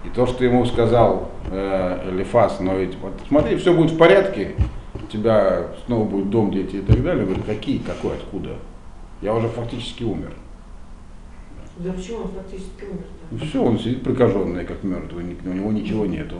И 0.04 0.08
то, 0.08 0.26
что 0.26 0.44
ему 0.44 0.64
сказал 0.64 1.30
э, 1.50 2.10
Элифас, 2.10 2.60
но 2.60 2.74
ведь 2.76 2.96
вот 3.02 3.12
смотри, 3.28 3.56
все 3.56 3.74
будет 3.74 3.90
в 3.90 3.98
порядке, 3.98 4.54
у 4.94 5.06
тебя 5.06 5.66
снова 5.86 6.08
будет 6.08 6.30
дом, 6.30 6.50
дети 6.50 6.76
и 6.76 6.80
так 6.80 7.02
далее. 7.02 7.24
Говорит, 7.24 7.44
какие, 7.44 7.78
какой, 7.78 8.14
откуда? 8.14 8.56
Я 9.20 9.34
уже 9.34 9.48
фактически 9.48 10.04
умер. 10.04 10.32
Да 11.76 11.92
почему 11.92 12.18
он 12.18 12.28
фактически 12.28 12.84
умер? 12.84 13.04
Ну 13.30 13.38
все, 13.38 13.62
он 13.62 13.78
сидит 13.78 14.02
прикаженный, 14.02 14.64
как 14.64 14.82
мертвый, 14.82 15.36
у 15.44 15.48
него 15.48 15.72
ничего 15.72 16.06
нету. 16.06 16.36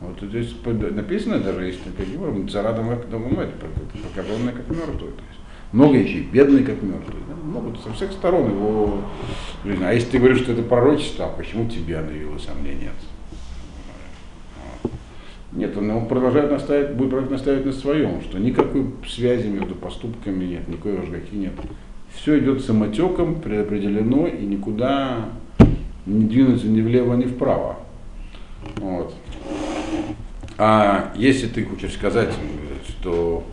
Вот 0.00 0.18
здесь 0.20 0.54
написано 0.64 1.38
даже, 1.40 1.64
есть 1.64 1.80
такие 1.96 2.18
формы, 2.18 2.48
царадом 2.48 2.88
как 2.90 3.06
прокаженный 3.06 4.52
как 4.52 4.68
мертвый. 4.68 5.12
То 5.12 5.22
есть 5.28 5.40
много 5.72 5.96
еще, 5.96 6.20
бедный 6.20 6.64
как 6.64 6.82
мертвый. 6.82 7.22
Да? 7.46 7.60
Много 7.60 7.78
со 7.78 7.92
всех 7.92 8.12
сторон 8.12 8.50
его 8.50 8.98
жизнь. 9.64 9.84
А 9.84 9.92
если 9.92 10.10
ты 10.10 10.18
говоришь, 10.18 10.38
что 10.38 10.52
это 10.52 10.62
пророчество, 10.62 11.26
а 11.26 11.28
почему 11.28 11.68
тебе 11.68 11.98
оно 11.98 12.10
явилось, 12.10 12.46
а 12.48 12.54
мне 12.60 12.74
нет? 12.74 12.92
Нет, 15.52 15.76
он, 15.76 16.06
продолжает 16.06 16.50
настаивать, 16.50 16.94
будет 16.94 17.10
продолжать 17.10 17.32
настаивать 17.32 17.66
на 17.66 17.72
своем, 17.72 18.20
что 18.20 18.38
никакой 18.38 18.90
связи 19.08 19.48
между 19.48 19.74
поступками 19.74 20.44
нет, 20.44 20.68
никакой 20.68 20.96
рожгаки 20.96 21.34
нет. 21.34 21.52
Все 22.14 22.38
идет 22.38 22.62
самотеком, 22.62 23.40
предопределено 23.40 24.26
и 24.26 24.44
никуда 24.44 25.30
не 26.04 26.26
двинуться 26.26 26.66
ни 26.66 26.80
влево, 26.82 27.14
ни 27.14 27.24
вправо. 27.24 27.76
Вот. 28.76 29.14
А 30.58 31.12
если 31.16 31.46
ты 31.46 31.64
хочешь 31.64 31.94
сказать, 31.94 32.32
что 32.88 33.44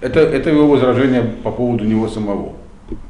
это, 0.00 0.20
это 0.20 0.50
его 0.50 0.66
возражение 0.68 1.22
по 1.22 1.52
поводу 1.52 1.84
него 1.84 2.08
самого, 2.08 2.54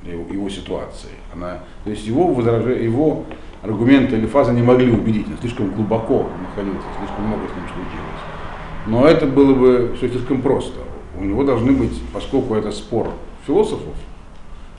его, 0.04 0.48
ситуации. 0.48 1.10
Она, 1.34 1.60
то 1.84 1.90
есть 1.90 2.06
его, 2.06 2.32
возражение, 2.32 2.84
его 2.84 3.24
аргументы 3.62 4.16
или 4.16 4.26
фазы 4.26 4.52
не 4.52 4.62
могли 4.62 4.92
убедить, 4.92 5.26
он 5.28 5.38
слишком 5.38 5.70
глубоко 5.72 6.28
находился, 6.40 6.86
слишком 6.98 7.26
много 7.26 7.42
с 7.48 7.54
ним 7.56 7.64
случилось. 7.68 8.16
Но 8.86 9.06
это 9.06 9.26
было 9.26 9.54
бы 9.54 9.94
все 9.96 10.08
слишком 10.08 10.40
просто. 10.40 10.78
У 11.18 11.24
него 11.24 11.44
должны 11.44 11.72
быть, 11.72 12.00
поскольку 12.12 12.54
это 12.54 12.70
спор 12.70 13.10
философов, 13.46 13.94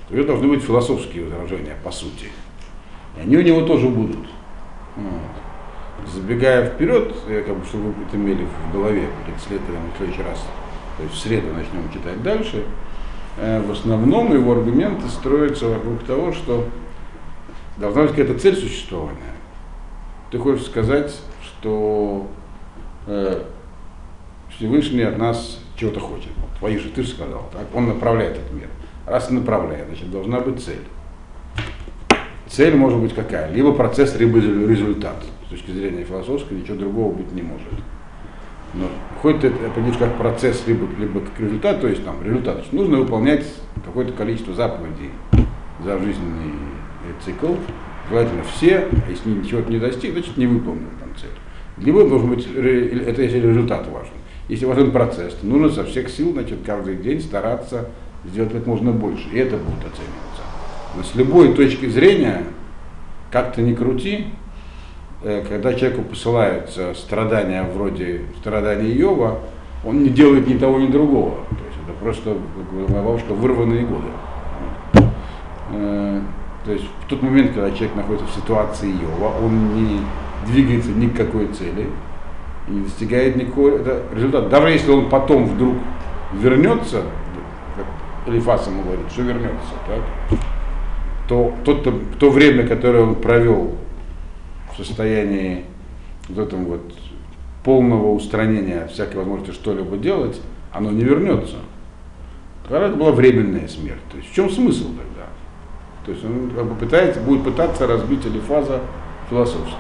то 0.08 0.14
у 0.14 0.18
него 0.18 0.28
должны 0.28 0.48
быть 0.48 0.64
философские 0.64 1.26
возражения, 1.26 1.76
по 1.84 1.92
сути. 1.92 2.28
И 3.18 3.22
они 3.22 3.38
у 3.38 3.42
него 3.42 3.62
тоже 3.62 3.90
будут. 3.90 4.26
Вот. 4.96 6.12
Забегая 6.14 6.70
вперед, 6.70 7.14
я 7.28 7.42
как 7.42 7.58
бы, 7.58 7.66
чтобы 7.66 7.92
вы 7.92 8.04
это 8.08 8.16
имели 8.16 8.46
в 8.46 8.74
голове 8.74 9.08
перед 9.26 9.40
следующим 9.42 9.82
в 9.94 9.98
следующий 9.98 10.22
раз, 10.22 10.46
то 10.98 11.04
есть 11.04 11.16
в 11.16 11.20
среду 11.20 11.48
начнем 11.54 11.92
читать 11.92 12.22
дальше, 12.24 12.64
в 13.38 13.72
основном 13.72 14.34
его 14.34 14.54
аргументы 14.54 15.08
строятся 15.10 15.68
вокруг 15.68 16.04
того, 16.04 16.34
что 16.34 16.68
должна 17.78 18.04
быть 18.04 18.12
какая-то 18.12 18.40
цель 18.40 18.56
существования. 18.56 19.34
Ты 20.32 20.40
хочешь 20.40 20.66
сказать, 20.66 21.16
что 21.44 22.28
э, 23.06 23.44
Всевышний 24.50 25.04
от 25.04 25.18
нас 25.18 25.60
чего-то 25.76 26.00
хочет. 26.00 26.32
Твои 26.60 26.78
же, 26.78 26.90
ты 26.90 27.04
же 27.04 27.10
сказал, 27.10 27.50
так? 27.54 27.68
Он 27.74 27.88
направляет 27.88 28.38
этот 28.38 28.52
мир. 28.52 28.68
Раз 29.06 29.30
направляет, 29.30 29.88
значит, 29.88 30.12
должна 30.12 30.40
быть 30.40 30.64
цель. 30.64 30.84
Цель 32.48 32.76
может 32.76 33.00
быть 33.00 33.14
какая? 33.14 33.52
Либо 33.52 33.74
процесс, 33.74 34.16
либо 34.18 34.40
результат. 34.40 35.24
С 35.46 35.50
точки 35.50 35.72
зрения 35.72 36.04
философской 36.04 36.58
ничего 36.58 36.78
другого 36.78 37.14
быть 37.14 37.32
не 37.32 37.42
может. 37.42 37.68
Но 38.78 38.88
хоть 39.22 39.40
ты 39.42 39.48
определишь 39.48 39.98
как 39.98 40.18
процесс, 40.18 40.64
либо, 40.68 40.88
либо 41.00 41.22
как 41.22 41.40
результат, 41.40 41.82
то 41.82 41.88
есть 41.88 42.06
там 42.06 42.24
результат, 42.24 42.56
значит, 42.56 42.74
нужно 42.74 42.98
выполнять 42.98 43.46
какое-то 43.84 44.14
количество 44.14 44.54
заповедей 44.54 45.12
за 45.84 45.98
жизненный 45.98 46.54
цикл, 47.24 47.54
желательно 48.10 48.44
все, 48.44 48.88
а 48.92 49.10
если 49.10 49.30
ничего 49.30 49.62
не 49.62 49.80
достиг, 49.80 50.14
значит 50.14 50.38
не 50.38 50.48
выполнил 50.48 50.90
там 51.00 51.10
цель. 51.20 51.30
Либо 51.78 52.08
должен 52.08 52.30
быть, 52.30 52.48
это 52.56 53.22
если 53.22 53.40
результат 53.40 53.88
важен. 53.88 54.14
Если 54.48 54.66
важен 54.66 54.92
процесс, 54.92 55.34
то 55.34 55.46
нужно 55.46 55.70
со 55.70 55.84
всех 55.84 56.10
сил, 56.10 56.34
значит, 56.34 56.60
каждый 56.66 56.96
день 56.98 57.20
стараться 57.20 57.90
сделать 58.26 58.52
как 58.52 58.66
можно 58.66 58.92
больше, 58.92 59.28
и 59.32 59.38
это 59.38 59.58
будет 59.58 59.80
оцениваться. 59.80 60.42
Но 60.96 61.04
с 61.04 61.16
любой 61.16 61.54
точки 61.54 61.88
зрения, 61.88 62.44
как 63.32 63.54
то 63.54 63.62
ни 63.62 63.74
крути, 63.74 64.26
э, 64.26 64.47
когда 65.22 65.74
человеку 65.74 66.04
посылаются 66.04 66.94
страдания 66.94 67.64
вроде 67.64 68.22
страдания 68.40 68.92
Иова, 69.02 69.40
он 69.84 70.04
не 70.04 70.10
делает 70.10 70.48
ни 70.48 70.58
того, 70.58 70.80
ни 70.80 70.88
другого. 70.88 71.36
То 71.50 71.66
есть 71.66 71.78
это 71.84 71.94
просто, 72.00 72.36
как 72.56 72.70
говорит 72.72 72.90
моя 72.90 73.04
бабушка, 73.04 73.34
вырванные 73.34 73.86
годы. 73.86 74.08
Э, 75.72 76.22
то 76.66 76.72
есть 76.72 76.86
в 77.06 77.10
тот 77.10 77.22
момент, 77.22 77.54
когда 77.54 77.72
человек 77.72 77.96
находится 77.96 78.28
в 78.28 78.36
ситуации 78.36 78.92
Иова, 78.92 79.34
он 79.44 79.76
не 79.76 80.02
двигается 80.46 80.92
ни 80.92 81.08
к 81.08 81.16
какой 81.16 81.48
цели, 81.48 81.88
не 82.68 82.82
достигает 82.82 83.36
никакого 83.36 83.80
результата. 84.14 84.50
Даже 84.50 84.70
если 84.70 84.92
он 84.92 85.10
потом 85.10 85.46
вдруг 85.46 85.76
вернется, 86.34 87.04
Элифас 88.28 88.68
ему 88.68 88.84
говорит, 88.84 89.06
что 89.12 89.22
вернется, 89.22 89.74
так, 89.88 90.40
то 91.30 91.54
тот, 91.64 91.84
то, 91.84 91.94
то 92.20 92.30
время, 92.30 92.68
которое 92.68 93.04
он 93.04 93.16
провел 93.16 93.76
в 94.78 94.86
состоянии 94.86 95.66
вот 96.30 96.48
этом 96.48 96.66
вот 96.66 96.94
полного 97.64 98.12
устранения 98.14 98.88
всякой 98.88 99.18
возможности 99.18 99.54
что-либо 99.54 99.98
делать, 99.98 100.40
оно 100.72 100.92
не 100.92 101.04
вернется. 101.04 101.58
Тогда 102.64 102.88
это 102.88 102.96
была 102.96 103.12
временная 103.12 103.68
смерть. 103.68 104.02
То 104.12 104.18
есть 104.18 104.30
в 104.30 104.34
чем 104.34 104.50
смысл 104.50 104.90
тогда? 104.90 105.28
То 106.06 106.12
есть 106.12 106.24
он 106.24 106.52
как 106.52 106.66
бы 106.66 106.76
пытается, 106.76 107.22
будет 107.22 107.44
пытаться 107.44 107.88
разбить 107.88 108.26
Элифаза 108.26 108.82
философски. 109.30 109.76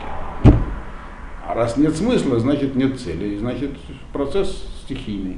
А 1.45 1.54
раз 1.54 1.78
нет 1.78 1.95
смысла, 1.95 2.39
значит 2.39 2.76
нет 2.76 3.00
цели, 3.00 3.38
значит 3.38 3.72
процесс 4.12 4.68
стихийный 4.84 5.38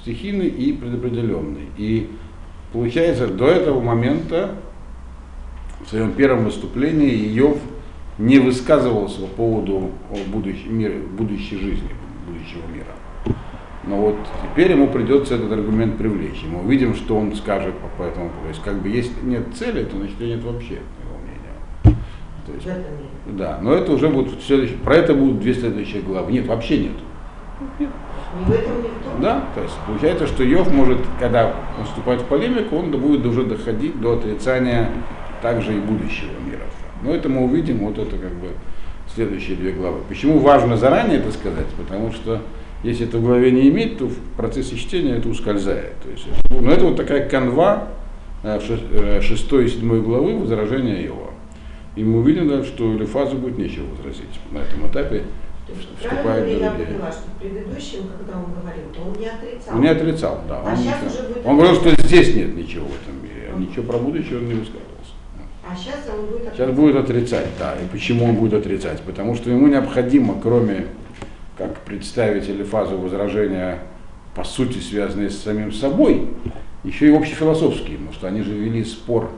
стихийный 0.00 0.48
и 0.48 0.72
предопределенный. 0.72 1.68
И 1.76 2.10
получается, 2.72 3.26
до 3.26 3.46
этого 3.46 3.80
момента, 3.80 4.56
в 5.84 5.88
своем 5.88 6.12
первом 6.12 6.44
выступлении, 6.44 7.36
Иов 7.38 7.58
не 8.18 8.38
высказывался 8.38 9.20
по 9.22 9.26
поводу 9.28 9.90
будущей, 10.26 10.68
мира, 10.68 10.94
будущей 11.18 11.56
жизни, 11.56 11.90
будущего 12.26 12.66
мира. 12.72 13.36
Но 13.84 13.96
вот 13.96 14.16
теперь 14.42 14.72
ему 14.72 14.88
придется 14.88 15.36
этот 15.36 15.50
аргумент 15.52 15.96
привлечь. 15.96 16.44
Мы 16.46 16.60
увидим, 16.60 16.94
что 16.94 17.16
он 17.16 17.34
скажет 17.34 17.74
по 17.96 18.02
этому 18.02 18.28
поводу. 18.28 18.42
То 18.42 18.48
есть, 18.48 18.62
как 18.62 18.82
бы, 18.82 18.88
если 18.88 19.12
нет 19.22 19.42
цели, 19.54 19.84
то 19.84 19.96
значит 19.96 20.20
нет 20.20 20.44
вообще 20.44 20.74
его 20.74 21.16
мнения. 21.22 21.98
То 22.46 22.52
есть, 22.52 22.68
да, 23.38 23.58
но 23.62 23.72
это 23.72 23.92
уже 23.92 24.08
будет 24.08 24.42
следующее. 24.42 24.76
Про 24.78 24.96
это 24.96 25.14
будут 25.14 25.40
две 25.40 25.54
следующие 25.54 26.02
главы. 26.02 26.30
Нет, 26.30 26.46
вообще 26.46 26.78
нет. 26.78 26.92
нет. 27.78 27.88
Да, 29.20 29.44
то 29.54 29.62
есть 29.62 29.74
получается, 29.86 30.26
что 30.26 30.44
Йов 30.44 30.70
может, 30.70 30.98
когда 31.18 31.54
он 31.78 31.84
вступает 31.86 32.20
в 32.20 32.26
полемику, 32.26 32.76
он 32.76 32.90
будет 32.90 33.24
уже 33.24 33.44
доходить 33.44 34.00
до 34.00 34.12
отрицания 34.18 34.90
также 35.42 35.76
и 35.76 35.80
будущего 35.80 36.38
мира. 36.46 36.64
Но 37.02 37.14
это 37.14 37.28
мы 37.28 37.44
увидим, 37.44 37.78
вот 37.78 37.98
это 37.98 38.16
как 38.16 38.32
бы 38.34 38.48
следующие 39.14 39.56
две 39.56 39.72
главы. 39.72 40.00
Почему 40.08 40.38
важно 40.38 40.76
заранее 40.76 41.18
это 41.18 41.32
сказать? 41.32 41.66
Потому 41.76 42.12
что 42.12 42.42
если 42.82 43.06
это 43.06 43.18
в 43.18 43.24
голове 43.24 43.50
не 43.50 43.68
иметь, 43.68 43.98
то 43.98 44.06
в 44.06 44.16
процессе 44.36 44.76
чтения 44.76 45.16
это 45.16 45.28
ускользает. 45.28 45.94
То 46.02 46.10
есть, 46.10 46.26
но 46.50 46.70
это 46.70 46.84
вот 46.84 46.96
такая 46.96 47.28
канва 47.28 47.88
6 48.42 48.70
э, 48.70 49.20
э, 49.20 49.64
и 49.64 49.68
7 49.68 50.02
главы 50.02 50.38
возражения 50.38 51.02
его. 51.02 51.30
И 51.96 52.04
мы 52.04 52.20
увидим, 52.20 52.48
да, 52.48 52.64
что 52.64 52.94
Лефазу 52.94 53.36
будет 53.36 53.58
нечего 53.58 53.86
возразить 53.96 54.38
на 54.52 54.58
этом 54.58 54.88
этапе 54.88 55.24
вступает 55.74 56.44
в 56.44 56.60
я 56.60 56.70
поняла, 56.70 57.12
что 57.12 57.22
в 57.30 57.40
предыдущем, 57.40 58.04
когда 58.16 58.38
он 58.38 58.52
говорил, 58.52 58.84
то 58.94 59.02
он 59.02 59.12
не 59.18 59.26
отрицал? 59.26 59.74
Он 59.74 59.80
не 59.80 59.88
отрицал, 59.88 60.40
да. 60.48 60.62
А 60.64 60.70
Он, 60.70 60.76
сейчас 60.76 60.98
уже 61.06 61.28
будет 61.28 61.46
он 61.46 61.56
говорил, 61.56 61.76
что 61.76 61.90
здесь 62.02 62.34
нет 62.34 62.56
ничего 62.56 62.86
в 62.86 63.02
этом 63.02 63.22
мире. 63.22 63.52
Ничего 63.56 63.84
про 63.84 63.98
будущее 63.98 64.38
он 64.38 64.46
не 64.46 64.54
высказывался. 64.54 64.89
А 65.70 65.76
сейчас 65.76 65.98
он 66.12 66.26
будет 66.26 66.42
Сейчас 66.42 66.52
отрицать. 66.54 66.74
будет 66.74 66.96
отрицать, 66.96 67.46
да. 67.58 67.74
И 67.76 67.86
почему 67.92 68.24
он 68.24 68.34
будет 68.34 68.54
отрицать? 68.54 69.00
Потому 69.02 69.36
что 69.36 69.50
ему 69.50 69.68
необходимо, 69.68 70.34
кроме 70.42 70.86
как 71.56 71.78
представители 71.80 72.64
фазы 72.64 72.96
возражения, 72.96 73.78
по 74.34 74.42
сути, 74.42 74.78
связанные 74.78 75.30
с 75.30 75.40
самим 75.40 75.70
собой, 75.70 76.28
еще 76.82 77.08
и 77.08 77.16
общефилософские, 77.16 77.98
потому 77.98 78.12
что 78.14 78.26
они 78.26 78.42
же 78.42 78.52
вели 78.52 78.84
спор 78.84 79.30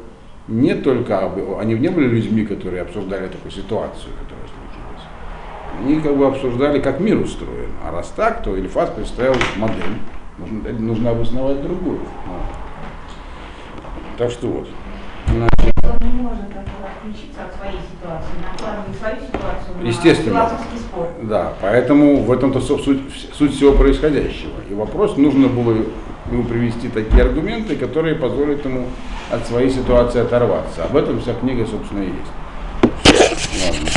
не 0.48 0.74
только 0.74 1.18
об... 1.20 1.58
Они 1.58 1.74
не 1.74 1.88
были 1.88 2.06
людьми, 2.08 2.46
которые 2.46 2.82
обсуждали 2.82 3.28
такую 3.28 3.52
ситуацию, 3.52 4.12
которая 4.22 4.46
случилась. 4.46 5.06
Они 5.80 6.00
как 6.00 6.16
бы 6.16 6.26
обсуждали, 6.26 6.80
как 6.80 7.00
мир 7.00 7.18
устроен. 7.20 7.70
А 7.84 7.90
раз 7.90 8.12
так, 8.16 8.42
то 8.42 8.56
Ильфас 8.56 8.90
представил 8.90 9.34
модель. 9.56 9.82
Нужно, 10.38 10.72
нужно 10.78 11.10
обосновать 11.10 11.62
другую. 11.62 12.00
Так 14.16 14.30
что 14.30 14.46
вот. 14.46 14.68
Он 16.00 16.08
не 16.08 16.22
может 16.22 16.44
от- 16.50 16.96
отключиться 16.96 17.40
от 17.44 17.54
своей 17.56 17.78
ситуации, 17.90 18.32
накладывать 18.42 18.98
свою 18.98 19.16
ситуацию 19.16 19.76
на 19.82 19.86
Естественно. 19.88 20.50
спор. 20.78 21.08
Да, 21.22 21.52
поэтому 21.60 22.22
в 22.22 22.32
этом-то 22.32 22.60
суть, 22.60 23.00
суть 23.32 23.54
всего 23.54 23.72
происходящего. 23.72 24.52
И 24.70 24.74
вопрос, 24.74 25.16
нужно 25.16 25.48
было 25.48 25.76
ему 26.30 26.44
привести 26.44 26.88
такие 26.88 27.22
аргументы, 27.22 27.76
которые 27.76 28.14
позволят 28.14 28.64
ему 28.64 28.86
от 29.30 29.46
своей 29.46 29.70
ситуации 29.70 30.20
оторваться. 30.20 30.84
Об 30.84 30.96
этом 30.96 31.20
вся 31.20 31.34
книга, 31.34 31.66
собственно, 31.66 32.02
и 32.02 32.06
есть. 32.06 33.91